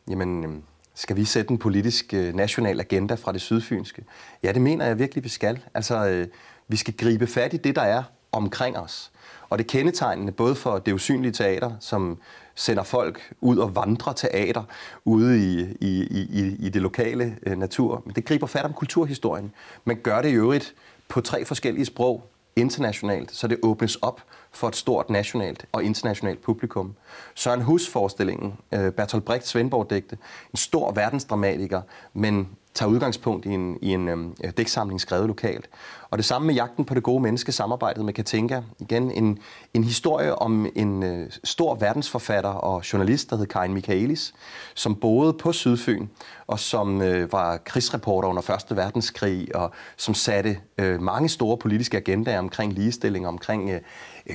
jamen 0.08 0.44
øh, 0.44 0.50
skal 0.94 1.16
vi 1.16 1.24
sætte 1.24 1.50
en 1.50 1.58
politisk 1.58 2.14
øh, 2.14 2.34
national 2.34 2.80
agenda 2.80 3.14
fra 3.14 3.32
det 3.32 3.40
sydfynske? 3.40 4.04
Ja, 4.42 4.52
det 4.52 4.62
mener 4.62 4.86
jeg 4.86 4.98
virkelig, 4.98 5.24
vi 5.24 5.28
skal. 5.28 5.58
Altså, 5.74 6.26
vi 6.68 6.76
skal 6.76 6.94
gribe 6.94 7.26
fat 7.26 7.54
i 7.54 7.56
det, 7.56 7.76
der 7.76 7.82
er 7.82 8.02
omkring 8.32 8.78
os. 8.78 9.10
Og 9.48 9.58
det 9.58 9.66
kendetegnende 9.66 10.32
både 10.32 10.54
for 10.54 10.78
det 10.78 10.92
usynlige 10.92 11.32
teater, 11.32 11.70
som 11.80 12.18
sender 12.54 12.82
folk 12.82 13.32
ud 13.40 13.58
og 13.58 13.76
vandrer 13.76 14.12
teater 14.12 14.62
ude 15.04 15.38
i, 15.38 15.60
i, 15.80 16.02
i, 16.30 16.56
i 16.58 16.68
det 16.68 16.82
lokale 16.82 17.36
øh, 17.46 17.58
natur. 17.58 18.02
Men 18.06 18.14
det 18.14 18.24
griber 18.24 18.46
fat 18.46 18.64
om 18.64 18.72
kulturhistorien. 18.72 19.52
Man 19.84 19.96
gør 19.96 20.22
det 20.22 20.28
i 20.28 20.34
øvrigt 20.34 20.74
på 21.08 21.20
tre 21.20 21.44
forskellige 21.44 21.84
sprog 21.84 22.30
internationalt, 22.56 23.32
så 23.32 23.48
det 23.48 23.58
åbnes 23.62 23.96
op 23.96 24.22
for 24.52 24.68
et 24.68 24.76
stort 24.76 25.10
nationalt 25.10 25.66
og 25.72 25.84
internationalt 25.84 26.42
publikum. 26.42 26.94
Søren 27.34 27.62
Hus-forestillingen, 27.62 28.54
øh, 28.72 28.92
Bertolt 28.92 29.24
Brecht 29.24 29.46
Svendborg-digte, 29.46 30.18
en 30.52 30.56
stor 30.56 30.92
verdensdramatiker, 30.92 31.82
men 32.14 32.48
tager 32.74 32.90
udgangspunkt 32.90 33.46
i 33.46 33.48
en, 33.48 33.78
i 33.82 33.88
en 33.88 34.08
øhm, 34.08 34.34
øh, 34.44 34.50
dæksamling 34.56 35.00
skrevet 35.00 35.26
lokalt. 35.26 35.68
Og 36.10 36.18
det 36.18 36.24
samme 36.24 36.46
med 36.46 36.54
Jagten 36.54 36.84
på 36.84 36.94
det 36.94 37.02
gode 37.02 37.22
menneske, 37.22 37.52
samarbejdet 37.52 38.04
med 38.04 38.12
Katinka. 38.12 38.62
Igen 38.78 39.10
en, 39.10 39.38
en 39.74 39.84
historie 39.84 40.34
om 40.34 40.66
en 40.74 41.02
øh, 41.02 41.30
stor 41.44 41.74
verdensforfatter 41.74 42.50
og 42.50 42.92
journalist, 42.92 43.30
der 43.30 43.36
hed 43.36 43.46
Karin 43.46 43.74
Michaelis, 43.74 44.34
som 44.74 44.94
boede 44.94 45.32
på 45.32 45.52
Sydfyn, 45.52 46.06
og 46.46 46.58
som 46.58 47.02
øh, 47.02 47.32
var 47.32 47.56
krigsreporter 47.56 48.28
under 48.28 48.50
1. 48.70 48.76
verdenskrig, 48.76 49.56
og 49.56 49.70
som 49.96 50.14
satte 50.14 50.58
øh, 50.78 51.02
mange 51.02 51.28
store 51.28 51.56
politiske 51.56 51.96
agendaer 51.96 52.38
omkring 52.38 52.72
ligestilling, 52.72 53.28
omkring 53.28 53.70
øh, 53.70 53.80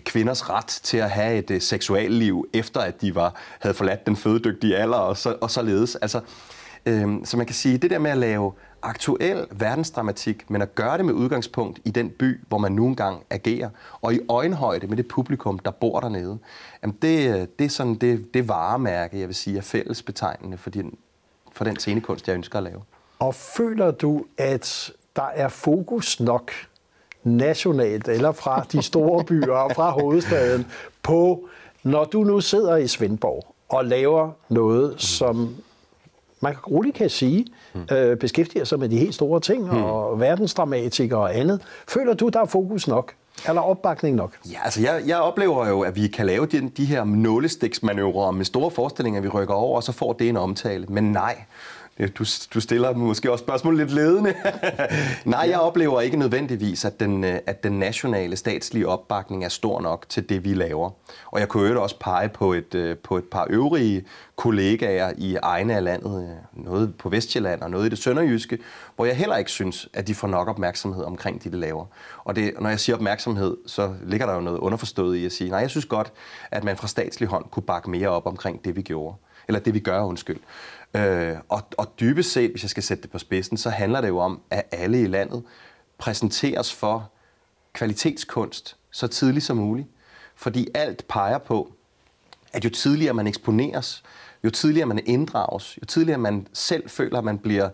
kvinders 0.04 0.50
ret 0.50 0.68
til 0.68 0.98
at 0.98 1.12
have 1.12 1.38
et 1.38 1.52
øh, 1.52 1.62
seksualliv, 1.62 2.48
efter 2.54 2.80
at 2.80 3.02
de 3.02 3.16
var 3.16 3.36
havde 3.60 3.76
forladt 3.76 4.06
den 4.06 4.16
fødedygtige 4.16 4.78
alder, 4.78 4.98
og, 4.98 5.18
så, 5.18 5.36
og 5.42 5.52
således. 5.52 5.96
Altså, 5.96 6.22
øh, 6.86 7.16
så 7.24 7.38
man 7.38 7.46
kan 7.46 7.56
sige, 7.56 7.78
det 7.78 7.90
der 7.90 8.00
med 8.00 8.12
at 8.12 8.18
lave 8.18 8.52
aktuel 8.82 9.48
verdensdramatik, 9.52 10.50
men 10.50 10.62
at 10.62 10.76
gøre 10.76 10.98
det 10.98 11.06
med 11.06 11.14
udgangspunkt 11.14 11.80
i 11.86 11.92
den 11.92 12.10
by, 12.10 12.40
hvor 12.48 12.58
man 12.58 12.72
nu 12.72 12.88
engang 12.88 13.24
agerer, 13.30 13.70
og 14.02 14.14
i 14.14 14.20
øjenhøjde 14.30 14.88
med 14.88 14.98
det 14.98 15.08
publikum, 15.08 15.60
der 15.60 15.72
bor 15.72 16.00
dernede, 16.00 16.38
jamen 16.84 16.98
det, 17.02 17.36
øh, 17.36 17.48
det 17.60 17.66
er 17.66 17.70
sådan 17.70 17.96
det, 17.96 18.34
det 18.34 18.48
varemærke, 18.48 19.20
jeg 19.20 19.28
vil 19.28 19.36
sige, 19.36 19.58
er 19.58 19.62
fællesbetegnende 19.62 20.58
for, 20.58 20.70
den, 20.70 20.98
for 21.52 21.64
den 21.64 21.80
scenekunst, 21.80 22.28
jeg 22.28 22.34
ønsker 22.34 22.58
at 22.58 22.64
lave. 22.64 22.82
Og 23.20 23.36
føler 23.36 23.92
du, 23.92 24.26
at 24.38 24.92
der 25.16 25.28
er 25.34 25.48
fokus 25.48 26.20
nok 26.20 26.52
nationalt 27.26 28.08
eller 28.08 28.32
fra 28.32 28.66
de 28.72 28.82
store 28.82 29.24
byer 29.24 29.54
og 29.54 29.72
fra 29.76 29.92
hovedstaden 29.92 30.66
på 31.04 31.48
Når 31.84 32.04
du 32.04 32.24
nu 32.24 32.42
sidder 32.42 32.76
i 32.76 32.88
Svendborg 32.88 33.56
og 33.70 33.86
laver 33.86 34.32
noget, 34.50 34.92
mm. 34.92 34.98
som 34.98 35.56
man 36.40 36.56
roligt 36.72 36.96
kan 36.96 37.10
sige, 37.10 37.46
mm. 37.74 37.96
øh, 37.96 38.18
beskæftiger 38.18 38.66
sig 38.66 38.80
med 38.80 38.90
de 38.90 38.98
helt 38.98 39.16
store 39.16 39.40
ting, 39.40 39.64
mm. 39.64 39.84
og 39.84 40.20
verdensdramatikere 40.20 41.20
og 41.20 41.38
andet. 41.38 41.62
Føler 41.88 42.14
du, 42.14 42.30
der 42.30 42.42
er 42.42 42.46
fokus 42.46 42.88
nok? 42.88 43.14
Eller 43.48 43.62
opbakning 43.62 44.16
nok? 44.16 44.34
Ja, 44.52 44.58
altså 44.64 44.82
jeg, 44.82 45.04
jeg 45.08 45.18
oplever 45.18 45.68
jo, 45.68 45.82
at 45.82 45.96
vi 45.96 46.08
kan 46.08 46.26
lave 46.26 46.46
de, 46.46 46.70
de 46.78 46.86
her 46.86 47.04
nålestiksmanøvrer 47.04 48.32
med 48.32 48.46
store 48.46 48.72
forestillinger, 48.72 49.22
vi 49.22 49.28
rykker 49.28 49.54
over, 49.54 49.76
og 49.76 49.84
så 49.84 49.92
får 49.92 50.14
det 50.14 50.30
en 50.30 50.38
omtale. 50.38 50.86
Men 50.90 51.12
nej, 51.12 51.36
du, 52.00 52.26
du 52.54 52.60
stiller 52.60 52.94
måske 52.94 53.32
også 53.32 53.44
spørgsmål 53.44 53.78
lidt 53.78 53.92
ledende. 53.92 54.34
Nej, 55.26 55.48
jeg 55.50 55.60
oplever 55.60 56.02
ikke 56.02 56.18
nødvendigvis, 56.18 56.86
at 56.86 57.00
den, 57.00 57.24
øh, 57.24 57.40
at 57.46 57.64
den 57.64 57.80
nationale 57.80 58.36
statslige 58.36 58.88
opbakning 58.88 59.46
er 59.46 59.50
stor 59.50 59.82
nok 59.82 60.06
til 60.10 60.30
det, 60.30 60.44
vi 60.44 60.54
laver. 60.54 60.90
Og 61.32 61.40
jeg 61.40 61.48
kunne 61.48 61.70
jo 61.70 61.84
også 61.84 62.00
pege 62.00 62.30
på 62.30 62.54
et, 62.54 62.76
øh, 62.76 62.98
på 62.98 63.18
et 63.18 63.24
par 63.24 63.48
øvrige 63.50 64.06
kollegaer 64.36 65.14
i 65.18 65.36
egne 65.36 65.76
af 65.76 65.84
landet, 65.84 66.24
øh, 66.24 66.64
noget 66.66 66.96
på 66.98 67.10
Vestjylland 67.10 67.62
og 67.62 67.72
noget 67.72 67.86
i 67.86 67.90
det 67.90 67.98
sønderjyske, 67.98 68.58
hvor 68.96 69.06
jeg 69.06 69.16
heller 69.16 69.36
ikke 69.36 69.52
synes, 69.52 69.90
at 69.94 70.08
de 70.08 70.16
får 70.16 70.28
nok 70.28 70.48
opmærksomhed 70.48 71.04
omkring 71.04 71.44
det, 71.44 71.52
de 71.52 71.58
laver. 71.58 71.86
Og 72.24 72.36
det, 72.36 72.54
når 72.60 72.70
jeg 72.70 72.80
siger 72.80 72.96
opmærksomhed, 72.96 73.58
så 73.66 73.94
ligger 74.04 74.26
der 74.26 74.34
jo 74.34 74.42
noget 74.42 74.60
underforstået 74.60 75.18
i 75.18 75.26
at 75.26 75.32
sige, 75.32 75.50
nej, 75.50 75.60
jeg 75.60 75.70
synes 75.70 75.86
godt, 75.86 76.12
at 76.52 76.64
man 76.64 76.78
fra 76.78 76.88
statslig 76.88 77.30
hånd 77.30 77.46
kunne 77.52 77.64
bakke 77.64 77.90
mere 77.90 78.10
op 78.10 78.26
omkring 78.26 78.66
det, 78.66 78.76
vi 78.76 78.82
gjorde. 78.82 79.16
Eller 79.48 79.60
det, 79.60 79.74
vi 79.74 79.80
gør, 79.80 80.02
undskyld. 80.02 80.38
Øh, 80.96 81.38
og, 81.50 81.62
og 81.78 81.94
dybest 82.00 82.32
set, 82.32 82.52
hvis 82.52 82.64
jeg 82.64 82.70
skal 82.70 82.84
sætte 82.84 83.04
det 83.04 83.12
på 83.12 83.20
spidsen, 83.20 83.58
så 83.58 83.70
handler 83.70 84.02
det 84.02 84.08
jo 84.08 84.18
om, 84.18 84.42
at 84.50 84.64
alle 84.72 85.02
i 85.02 85.08
landet 85.08 85.44
præsenteres 85.98 86.74
for 86.74 87.12
kvalitetskunst 87.74 88.78
så 88.92 89.08
tidligt 89.08 89.46
som 89.46 89.58
muligt. 89.58 89.88
Fordi 90.36 90.68
alt 90.74 91.08
peger 91.08 91.38
på, 91.38 91.74
at 92.54 92.66
jo 92.66 92.70
tidligere 92.70 93.14
man 93.14 93.28
eksponeres, 93.28 94.04
jo 94.44 94.50
tidligere 94.50 94.88
man 94.88 95.00
inddrages, 95.06 95.78
jo 95.82 95.86
tidligere 95.86 96.20
man 96.20 96.48
selv 96.54 96.90
føler, 96.90 97.18
at 97.18 97.24
man 97.24 97.38
bliver 97.38 97.70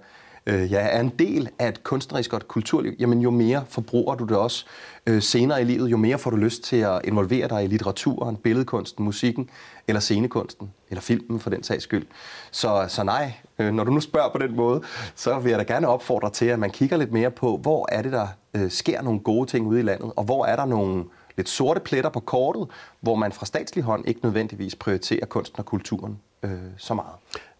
øh, 0.46 0.72
ja, 0.72 0.80
er 0.80 1.00
en 1.00 1.10
del 1.20 1.50
af 1.60 1.68
et 1.68 1.84
kunstnerisk 1.84 2.34
og 2.34 2.38
et 2.38 2.48
kulturliv, 2.48 2.94
jamen 3.00 3.20
jo 3.20 3.32
mere 3.32 3.64
forbruger 3.70 4.16
du 4.16 4.26
det 4.26 4.38
også 4.38 4.66
øh, 5.08 5.22
senere 5.22 5.62
i 5.62 5.66
livet, 5.66 5.92
jo 5.92 5.98
mere 5.98 6.18
får 6.18 6.30
du 6.30 6.38
lyst 6.38 6.64
til 6.64 6.76
at 6.76 7.02
involvere 7.04 7.48
dig 7.48 7.64
i 7.64 7.68
litteraturen, 7.68 8.36
billedkunsten, 8.38 9.06
musikken 9.06 9.50
eller 9.88 10.00
scenekunsten, 10.00 10.72
eller 10.90 11.02
filmen 11.02 11.40
for 11.40 11.50
den 11.50 11.64
sags 11.64 11.84
skyld. 11.84 12.08
Så, 12.52 12.86
så 12.88 13.04
nej, 13.04 13.34
øh, 13.60 13.74
når 13.74 13.84
du 13.84 13.92
nu 13.92 14.00
spørger 14.00 14.30
på 14.30 14.38
den 14.38 14.56
måde, 14.56 14.82
så 15.16 15.40
vil 15.40 15.50
jeg 15.50 15.60
da 15.60 15.74
gerne 15.74 15.88
opfordre 15.88 16.30
til, 16.30 16.46
at 16.46 16.60
man 16.60 16.70
kigger 16.70 16.98
lidt 16.98 17.12
mere 17.12 17.32
på, 17.32 17.58
hvor 17.58 17.88
er 17.92 18.02
det, 18.02 18.12
der 18.12 18.28
øh, 18.54 18.72
sker 18.72 19.02
nogle 19.02 19.20
gode 19.20 19.50
ting 19.50 19.68
ude 19.68 19.80
i 19.80 19.84
landet, 19.84 20.12
og 20.16 20.24
hvor 20.24 20.46
er 20.46 20.56
der 20.56 20.66
nogle 20.66 21.04
lidt 21.38 21.50
sorte 21.50 21.80
pletter 21.80 22.10
på 22.10 22.20
kortet, 22.20 22.68
hvor 23.00 23.16
man 23.16 23.32
fra 23.32 23.46
statslig 23.46 23.84
hånd 23.84 24.08
ikke 24.08 24.20
nødvendigvis 24.24 24.76
prioriterer 24.76 25.26
kunsten 25.26 25.60
og 25.60 25.66
kulturen 25.66 26.20
øh, 26.44 26.52
så 26.78 26.94
meget. 26.94 27.16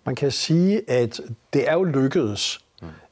Man 0.06 0.16
kan 0.16 0.32
sige, 0.32 0.90
at 0.90 1.22
det 1.54 1.70
er 1.70 1.74
jo 1.74 1.84
lykkedes 1.84 2.60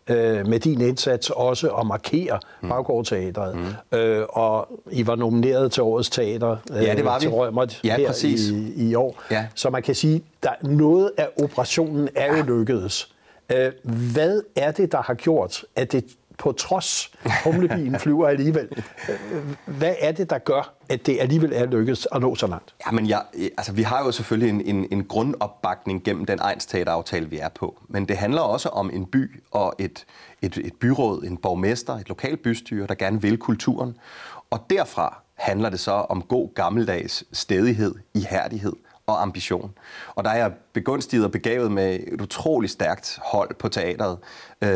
øh, 0.10 0.48
med 0.48 0.60
din 0.60 0.82
indsats 0.82 1.30
også 1.30 1.70
at 1.70 1.88
markere 1.88 2.40
mm. 2.62 2.70
Baggårdteateret. 2.70 3.56
Mm. 3.56 3.98
Øh, 3.98 4.26
og 4.30 4.68
I 4.92 5.08
var 5.08 5.16
nomineret 5.16 5.72
til 5.72 5.84
årets 5.84 6.10
teater 6.10 6.58
øh, 6.72 6.84
ja, 6.84 6.96
det 6.96 7.06
var 7.06 7.20
til 7.20 7.30
Rømert 7.30 7.80
ja, 7.84 7.98
her 7.98 8.08
præcis. 8.08 8.50
i, 8.50 8.90
i 8.90 8.96
år. 8.96 9.22
Ja. 9.32 9.48
Så 9.56 9.70
man 9.70 9.84
kan 9.84 9.96
sige, 9.96 10.24
at 10.44 10.64
noget 10.64 11.12
af 11.18 11.28
operationen 11.44 12.10
er 12.16 12.38
jo 12.38 12.44
lykkedes. 12.44 13.14
Øh, 13.52 13.72
hvad 14.14 14.42
er 14.56 14.72
det, 14.72 14.92
der 14.92 15.02
har 15.02 15.14
gjort, 15.14 15.66
at 15.76 15.92
det 15.92 16.06
på 16.40 16.52
trods 16.52 17.12
humlebien 17.44 18.00
flyver 18.04 18.28
alligevel. 18.28 18.70
Hvad 19.66 19.96
er 20.00 20.12
det, 20.12 20.30
der 20.30 20.38
gør, 20.38 20.74
at 20.90 21.06
det 21.06 21.18
alligevel 21.20 21.54
er 21.54 21.66
lykkedes 21.66 22.08
at 22.12 22.22
nå 22.22 22.36
så 22.36 22.48
langt? 22.48 22.76
Ja, 22.86 22.92
men 22.92 23.10
jeg, 23.10 23.22
altså, 23.58 23.74
vi 23.74 23.82
har 23.82 24.06
jo 24.06 24.12
selvfølgelig 24.12 24.50
en, 24.50 24.76
en, 24.76 24.88
en 24.92 25.06
grundopbakning 25.06 26.04
gennem 26.04 26.26
den 26.26 26.40
egenstateraftale, 26.42 27.30
vi 27.30 27.38
er 27.38 27.50
på. 27.50 27.80
Men 27.88 28.06
det 28.06 28.18
handler 28.18 28.42
også 28.42 28.70
om 28.70 28.90
en 28.94 29.06
by 29.06 29.44
og 29.52 29.74
et, 29.80 30.06
et, 30.42 30.58
et 30.58 30.74
byråd, 30.74 31.24
en 31.24 31.38
borgmester, 31.38 31.94
et 31.94 32.08
lokalt 32.10 32.44
bystyre, 32.44 32.88
der 32.88 32.96
gerne 32.96 33.22
vil 33.22 33.38
kulturen. 33.38 33.98
Og 34.50 34.66
derfra 34.70 35.22
handler 35.36 35.70
det 35.70 35.80
så 35.80 35.92
om 35.92 36.22
god 36.22 36.54
gammeldags 36.54 37.24
stedighed, 37.34 37.96
ihærdighed 38.14 38.74
og 39.12 39.22
ambition. 39.22 39.72
Og 40.16 40.24
der 40.24 40.30
er 40.30 40.38
jeg 40.38 40.52
begunstiget 40.74 41.26
og 41.26 41.32
begavet 41.32 41.72
med 41.72 42.00
et 42.08 42.22
utroligt 42.22 42.72
stærkt 42.72 43.20
hold 43.24 43.56
på 43.56 43.70
teateret 43.70 44.18
øh, 44.62 44.70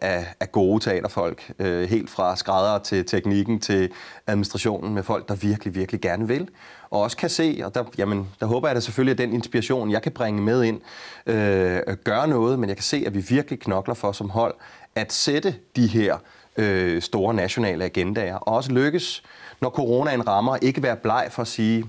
af, 0.00 0.34
af 0.40 0.52
gode 0.52 0.84
teaterfolk. 0.84 1.52
Øh, 1.58 1.88
helt 1.88 2.10
fra 2.10 2.36
skrædder 2.36 2.78
til 2.78 3.06
teknikken 3.06 3.60
til 3.60 3.90
administrationen 4.26 4.94
med 4.94 5.02
folk, 5.02 5.28
der 5.28 5.34
virkelig, 5.34 5.74
virkelig 5.74 6.00
gerne 6.00 6.28
vil. 6.28 6.48
Og 6.90 7.00
også 7.00 7.16
kan 7.16 7.30
se, 7.30 7.60
og 7.64 7.74
der, 7.74 7.84
jamen, 7.98 8.28
der 8.40 8.46
håber 8.46 8.68
jeg 8.68 8.74
da 8.74 8.80
selvfølgelig, 8.80 9.12
at 9.12 9.18
den 9.18 9.32
inspiration, 9.32 9.90
jeg 9.90 10.02
kan 10.02 10.12
bringe 10.12 10.42
med 10.42 10.62
ind, 10.62 10.80
øh, 11.26 11.96
gør 12.04 12.26
noget, 12.26 12.58
men 12.58 12.68
jeg 12.68 12.76
kan 12.76 12.84
se, 12.84 13.04
at 13.06 13.14
vi 13.14 13.20
virkelig 13.28 13.60
knokler 13.60 13.94
for 13.94 14.12
som 14.12 14.30
hold 14.30 14.54
at 14.94 15.12
sætte 15.12 15.54
de 15.76 15.86
her 15.86 16.16
øh, 16.56 17.02
store 17.02 17.34
nationale 17.34 17.84
agendaer, 17.84 18.36
og 18.36 18.54
også 18.56 18.72
lykkes, 18.72 19.22
når 19.60 19.70
coronaen 19.70 20.28
rammer, 20.28 20.56
ikke 20.56 20.82
være 20.82 20.96
bleg 20.96 21.28
for 21.30 21.42
at 21.42 21.48
sige, 21.48 21.84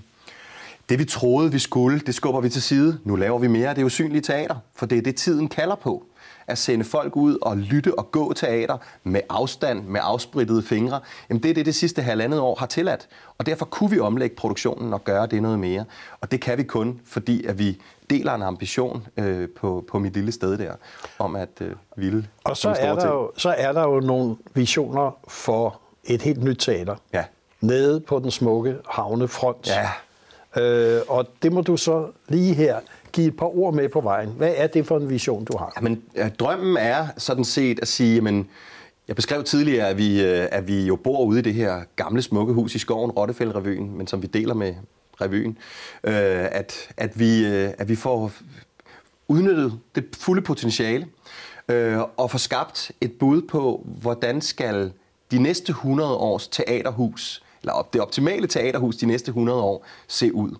det 0.89 0.99
vi 0.99 1.05
troede, 1.05 1.51
vi 1.51 1.59
skulle, 1.59 1.99
det 1.99 2.15
skubber 2.15 2.41
vi 2.41 2.49
til 2.49 2.61
side. 2.61 2.99
Nu 3.03 3.15
laver 3.15 3.39
vi 3.39 3.47
mere 3.47 3.69
af 3.69 3.75
det 3.75 3.83
usynlige 3.83 4.21
teater, 4.21 4.55
for 4.75 4.85
det 4.85 4.97
er 4.97 5.01
det, 5.01 5.15
tiden 5.15 5.47
kalder 5.47 5.75
på. 5.75 6.03
At 6.47 6.57
sende 6.57 6.85
folk 6.85 7.15
ud 7.15 7.37
og 7.41 7.57
lytte 7.57 7.99
og 7.99 8.11
gå 8.11 8.33
teater 8.33 8.77
med 9.03 9.21
afstand, 9.29 9.83
med 9.83 10.01
afsprittede 10.03 10.63
fingre, 10.63 10.99
jamen 11.29 11.43
det 11.43 11.49
er 11.49 11.53
det, 11.53 11.65
det 11.65 11.75
sidste 11.75 12.01
halvandet 12.01 12.39
år 12.39 12.55
har 12.55 12.65
tilladt. 12.65 13.07
Og 13.37 13.45
derfor 13.45 13.65
kunne 13.65 13.89
vi 13.89 13.99
omlægge 13.99 14.35
produktionen 14.35 14.93
og 14.93 15.03
gøre 15.03 15.27
det 15.27 15.41
noget 15.41 15.59
mere. 15.59 15.85
Og 16.21 16.31
det 16.31 16.41
kan 16.41 16.57
vi 16.57 16.63
kun, 16.63 16.99
fordi 17.05 17.45
at 17.45 17.59
vi 17.59 17.81
deler 18.09 18.33
en 18.33 18.41
ambition 18.41 19.07
øh, 19.17 19.49
på, 19.49 19.85
på 19.91 19.99
mit 19.99 20.13
lille 20.13 20.31
sted 20.31 20.57
der, 20.57 20.73
om 21.19 21.35
at 21.35 21.49
øh, 21.61 21.71
ville 21.95 22.27
Og 22.43 22.57
så 22.57 22.69
er, 22.69 22.95
der 22.95 23.07
jo, 23.07 23.31
så 23.37 23.49
er 23.57 23.71
der 23.71 23.81
jo 23.81 23.99
nogle 23.99 24.35
visioner 24.53 25.17
for 25.27 25.79
et 26.03 26.21
helt 26.21 26.43
nyt 26.43 26.57
teater. 26.59 26.95
Ja. 27.13 27.23
Nede 27.61 27.99
på 27.99 28.19
den 28.19 28.31
smukke 28.31 28.75
havnefront. 28.89 29.67
Ja 29.67 29.89
Øh, 30.57 31.01
og 31.07 31.27
det 31.43 31.53
må 31.53 31.61
du 31.61 31.77
så 31.77 32.07
lige 32.27 32.53
her 32.53 32.79
give 33.11 33.27
et 33.27 33.37
par 33.37 33.57
ord 33.57 33.73
med 33.73 33.89
på 33.89 34.01
vejen. 34.01 34.29
Hvad 34.29 34.53
er 34.57 34.67
det 34.67 34.85
for 34.85 34.97
en 34.97 35.09
vision, 35.09 35.45
du 35.45 35.57
har? 35.57 35.73
Jamen, 35.75 36.03
drømmen 36.39 36.77
er 36.77 37.07
sådan 37.17 37.43
set 37.43 37.79
at 37.81 37.87
sige, 37.87 38.21
men 38.21 38.49
jeg 39.07 39.15
beskrev 39.15 39.43
tidligere, 39.43 39.89
at 39.89 39.97
vi, 39.97 40.23
øh, 40.23 40.47
at 40.51 40.67
vi 40.67 40.85
jo 40.85 40.95
bor 40.95 41.25
ude 41.25 41.39
i 41.39 41.41
det 41.41 41.53
her 41.53 41.81
gamle 41.95 42.21
smukke 42.21 42.53
hus 42.53 42.75
i 42.75 42.79
skoven, 42.79 43.11
Rottefældrevyen, 43.11 43.97
men 43.97 44.07
som 44.07 44.21
vi 44.21 44.27
deler 44.27 44.53
med 44.53 44.73
revyen, 45.21 45.57
øh, 46.03 46.45
at, 46.51 46.93
at, 46.97 47.19
vi, 47.19 47.45
øh, 47.45 47.71
at 47.77 47.89
vi 47.89 47.95
får 47.95 48.31
udnyttet 49.27 49.79
det 49.95 50.05
fulde 50.17 50.41
potentiale 50.41 51.07
øh, 51.69 51.99
og 52.17 52.31
får 52.31 52.37
skabt 52.37 52.91
et 53.01 53.11
bud 53.19 53.41
på, 53.41 53.87
hvordan 54.01 54.41
skal 54.41 54.91
de 55.31 55.39
næste 55.39 55.69
100 55.69 56.15
års 56.15 56.47
teaterhus 56.47 57.42
eller 57.63 57.87
det 57.93 58.01
optimale 58.01 58.47
teaterhus 58.47 58.95
de 58.95 59.05
næste 59.05 59.29
100 59.29 59.61
år 59.61 59.85
se 60.07 60.33
ud. 60.33 60.51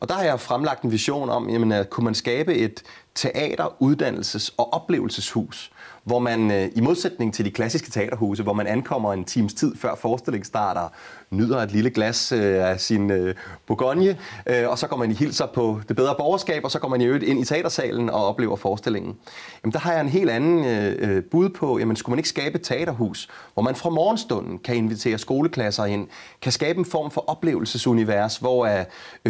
Og 0.00 0.08
der 0.08 0.14
har 0.14 0.22
jeg 0.22 0.40
fremlagt 0.40 0.82
en 0.82 0.92
vision 0.92 1.30
om, 1.30 1.50
jamen, 1.50 1.72
at 1.72 1.90
kunne 1.90 2.04
man 2.04 2.14
skabe 2.14 2.54
et 2.54 2.82
teater, 3.14 3.66
uddannelses- 3.82 4.54
og 4.56 4.72
oplevelseshus, 4.72 5.72
hvor 6.04 6.18
man 6.18 6.50
øh, 6.50 6.68
i 6.76 6.80
modsætning 6.80 7.34
til 7.34 7.44
de 7.44 7.50
klassiske 7.50 7.90
teaterhuse, 7.90 8.42
hvor 8.42 8.52
man 8.52 8.66
ankommer 8.66 9.12
en 9.12 9.24
times 9.24 9.54
tid 9.54 9.76
før 9.76 9.94
forestillingen 9.94 10.44
starter, 10.44 10.88
nyder 11.30 11.58
et 11.58 11.72
lille 11.72 11.90
glas 11.90 12.32
øh, 12.32 12.70
af 12.70 12.80
sin 12.80 13.10
øh, 13.10 13.34
Bourgogne, 13.66 14.18
og 14.66 14.78
så 14.78 14.86
går 14.86 14.96
man 14.96 15.10
i 15.10 15.14
hilser 15.14 15.46
på 15.46 15.80
det 15.88 15.96
bedre 15.96 16.14
borgerskab, 16.18 16.64
og 16.64 16.70
så 16.70 16.78
går 16.78 16.88
man 16.88 17.00
i 17.00 17.04
øvrigt 17.04 17.24
ind 17.24 17.40
i 17.40 17.44
teatersalen 17.44 18.10
og 18.10 18.26
oplever 18.26 18.56
forestillingen. 18.56 19.16
Jamen, 19.64 19.72
der 19.72 19.78
har 19.78 19.92
jeg 19.92 20.00
en 20.00 20.08
helt 20.08 20.30
anden 20.30 21.22
bud 21.30 21.48
på, 21.48 21.78
jamen 21.78 21.96
skulle 21.96 22.12
man 22.12 22.18
ikke 22.18 22.28
skabe 22.28 22.58
et 22.58 22.62
teaterhus, 22.62 23.28
hvor 23.54 23.62
man 23.62 23.74
fra 23.74 23.90
morgenstunden 23.90 24.58
kan 24.58 24.76
invitere 24.76 25.18
skoleklasser 25.18 25.84
ind, 25.84 26.08
kan 26.42 26.52
skabe 26.52 26.78
en 26.78 26.84
form 26.84 27.10
for 27.10 27.24
oplevelsesunivers, 27.30 28.36
hvor 28.36 28.68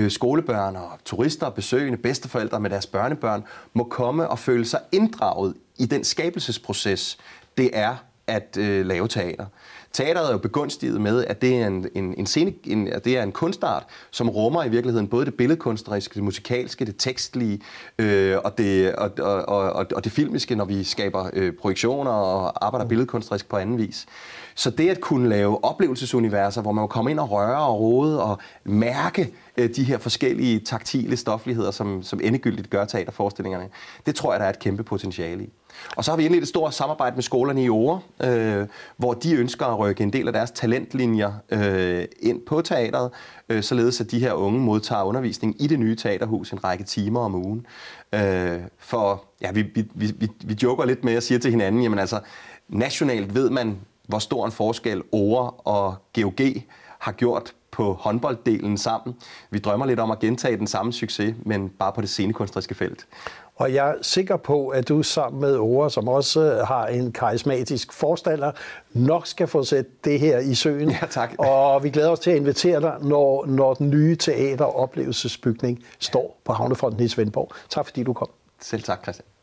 skolebørn 0.08 0.76
og 0.76 0.90
turister 1.04 1.46
og 1.46 1.54
besøgende 1.54 1.98
bedsteforældre 1.98 2.60
med 2.60 2.70
deres 2.70 2.86
børnebørn 2.86 3.44
må 3.72 3.84
komme 3.84 4.28
og 4.28 4.38
føle 4.38 4.64
sig 4.64 4.80
inddraget 4.92 5.54
i 5.78 5.86
den 5.86 6.04
skabelsesproces, 6.04 7.18
det 7.56 7.70
er 7.72 7.96
at 8.28 8.56
øh, 8.60 8.86
lave 8.86 9.08
teater. 9.08 9.46
Teateret 9.92 10.28
er 10.28 10.32
jo 10.32 10.38
begunstiget 10.38 11.00
med, 11.00 11.24
at 11.24 11.42
det 11.42 11.56
er 11.56 11.66
en, 11.66 11.86
en, 11.94 12.14
en, 12.18 12.26
scene, 12.26 12.52
en, 12.64 12.88
at 12.88 13.04
det 13.04 13.18
er 13.18 13.22
en 13.22 13.32
kunstart, 13.32 13.84
som 14.10 14.28
rummer 14.28 14.64
i 14.64 14.68
virkeligheden 14.68 15.08
både 15.08 15.26
det 15.26 15.34
billedkunstneriske, 15.34 16.14
det 16.14 16.22
musikalske, 16.22 16.84
det 16.84 16.94
tekstlige 16.98 17.60
øh, 17.98 18.36
og, 18.44 18.58
det, 18.58 18.94
og, 18.94 19.10
og, 19.18 19.44
og, 19.46 19.86
og 19.94 20.04
det 20.04 20.12
filmiske, 20.12 20.54
når 20.54 20.64
vi 20.64 20.84
skaber 20.84 21.30
øh, 21.32 21.52
projektioner 21.52 22.10
og 22.10 22.66
arbejder 22.66 22.84
mm. 22.84 22.88
billedkunstnerisk 22.88 23.48
på 23.48 23.56
anden 23.56 23.78
vis. 23.78 24.06
Så 24.54 24.70
det 24.70 24.88
at 24.88 25.00
kunne 25.00 25.28
lave 25.28 25.64
oplevelsesuniverser, 25.64 26.62
hvor 26.62 26.72
man 26.72 26.82
kan 26.82 26.88
komme 26.88 27.10
ind 27.10 27.20
og 27.20 27.30
røre 27.30 27.58
og 27.58 27.80
rode 27.80 28.22
og 28.22 28.38
mærke 28.64 29.32
Øh, 29.58 29.70
de 29.76 29.84
her 29.84 29.98
forskellige 29.98 30.60
taktile 30.60 31.16
stofligheder, 31.16 31.70
som, 31.70 32.02
som 32.02 32.20
endegyldigt 32.22 32.70
gør 32.70 32.84
teaterforestillingerne, 32.84 33.68
det 34.06 34.14
tror 34.14 34.32
jeg, 34.32 34.40
der 34.40 34.46
er 34.46 34.50
et 34.50 34.58
kæmpe 34.58 34.82
potentiale 34.84 35.44
i. 35.44 35.52
Og 35.96 36.04
så 36.04 36.10
har 36.10 36.16
vi 36.16 36.24
indledt 36.24 36.42
et 36.42 36.48
stort 36.48 36.74
samarbejde 36.74 37.14
med 37.14 37.22
skolerne 37.22 37.64
i 37.64 37.68
Ore, 37.68 38.00
øh, 38.22 38.66
hvor 38.96 39.14
de 39.14 39.34
ønsker 39.34 39.66
at 39.66 39.78
rykke 39.78 40.02
en 40.02 40.12
del 40.12 40.26
af 40.26 40.32
deres 40.32 40.50
talentlinjer 40.50 41.32
øh, 41.50 42.04
ind 42.20 42.40
på 42.46 42.60
teateret, 42.60 43.10
øh, 43.48 43.62
således 43.62 44.00
at 44.00 44.10
de 44.10 44.18
her 44.18 44.32
unge 44.32 44.60
modtager 44.60 45.02
undervisning 45.02 45.62
i 45.62 45.66
det 45.66 45.78
nye 45.78 45.96
teaterhus 45.96 46.52
en 46.52 46.64
række 46.64 46.84
timer 46.84 47.20
om 47.20 47.34
ugen. 47.34 47.66
Øh, 48.14 48.60
for 48.78 49.24
ja, 49.40 49.52
vi, 49.52 49.62
vi, 49.62 49.84
vi, 49.94 50.28
vi 50.44 50.56
joker 50.62 50.84
lidt 50.84 51.04
med 51.04 51.14
at 51.14 51.22
sige 51.22 51.38
til 51.38 51.50
hinanden, 51.50 51.82
jamen 51.82 51.98
altså, 51.98 52.20
nationalt 52.68 53.34
ved 53.34 53.50
man, 53.50 53.78
hvor 54.08 54.18
stor 54.18 54.46
en 54.46 54.52
forskel 54.52 55.02
Ore 55.12 55.50
og 55.50 55.94
GOG 56.14 56.40
har 56.98 57.12
gjort 57.12 57.54
på 57.78 57.92
håndbolddelen 58.00 58.78
sammen. 58.78 59.16
Vi 59.50 59.58
drømmer 59.58 59.86
lidt 59.86 60.00
om 60.00 60.10
at 60.10 60.18
gentage 60.18 60.56
den 60.56 60.66
samme 60.66 60.92
succes, 60.92 61.34
men 61.44 61.68
bare 61.68 61.92
på 61.92 62.00
det 62.00 62.08
scenekunstneriske 62.08 62.74
felt. 62.74 63.06
Og 63.56 63.74
jeg 63.74 63.90
er 63.90 63.94
sikker 64.02 64.36
på, 64.36 64.68
at 64.68 64.88
du 64.88 65.02
sammen 65.02 65.40
med 65.40 65.56
Ora, 65.58 65.90
som 65.90 66.08
også 66.08 66.64
har 66.66 66.86
en 66.86 67.12
karismatisk 67.12 67.92
forstander, 67.92 68.52
nok 68.92 69.26
skal 69.26 69.46
få 69.46 69.64
sat 69.64 69.86
det 70.04 70.20
her 70.20 70.38
i 70.38 70.54
søen. 70.54 70.90
Ja, 71.00 71.06
tak. 71.10 71.34
Og 71.38 71.84
vi 71.84 71.90
glæder 71.90 72.10
os 72.10 72.20
til 72.20 72.30
at 72.30 72.36
invitere 72.36 72.80
dig, 72.80 72.96
når, 73.02 73.46
når 73.46 73.74
den 73.74 73.90
nye 73.90 74.16
teateroplevelsesbygning 74.16 75.84
står 75.98 76.40
på 76.44 76.52
Havnefronten 76.52 77.04
i 77.04 77.08
Svendborg. 77.08 77.52
Tak 77.68 77.84
fordi 77.84 78.02
du 78.02 78.12
kom. 78.12 78.28
Selv 78.60 78.82
tak, 78.82 79.02
Christian. 79.02 79.37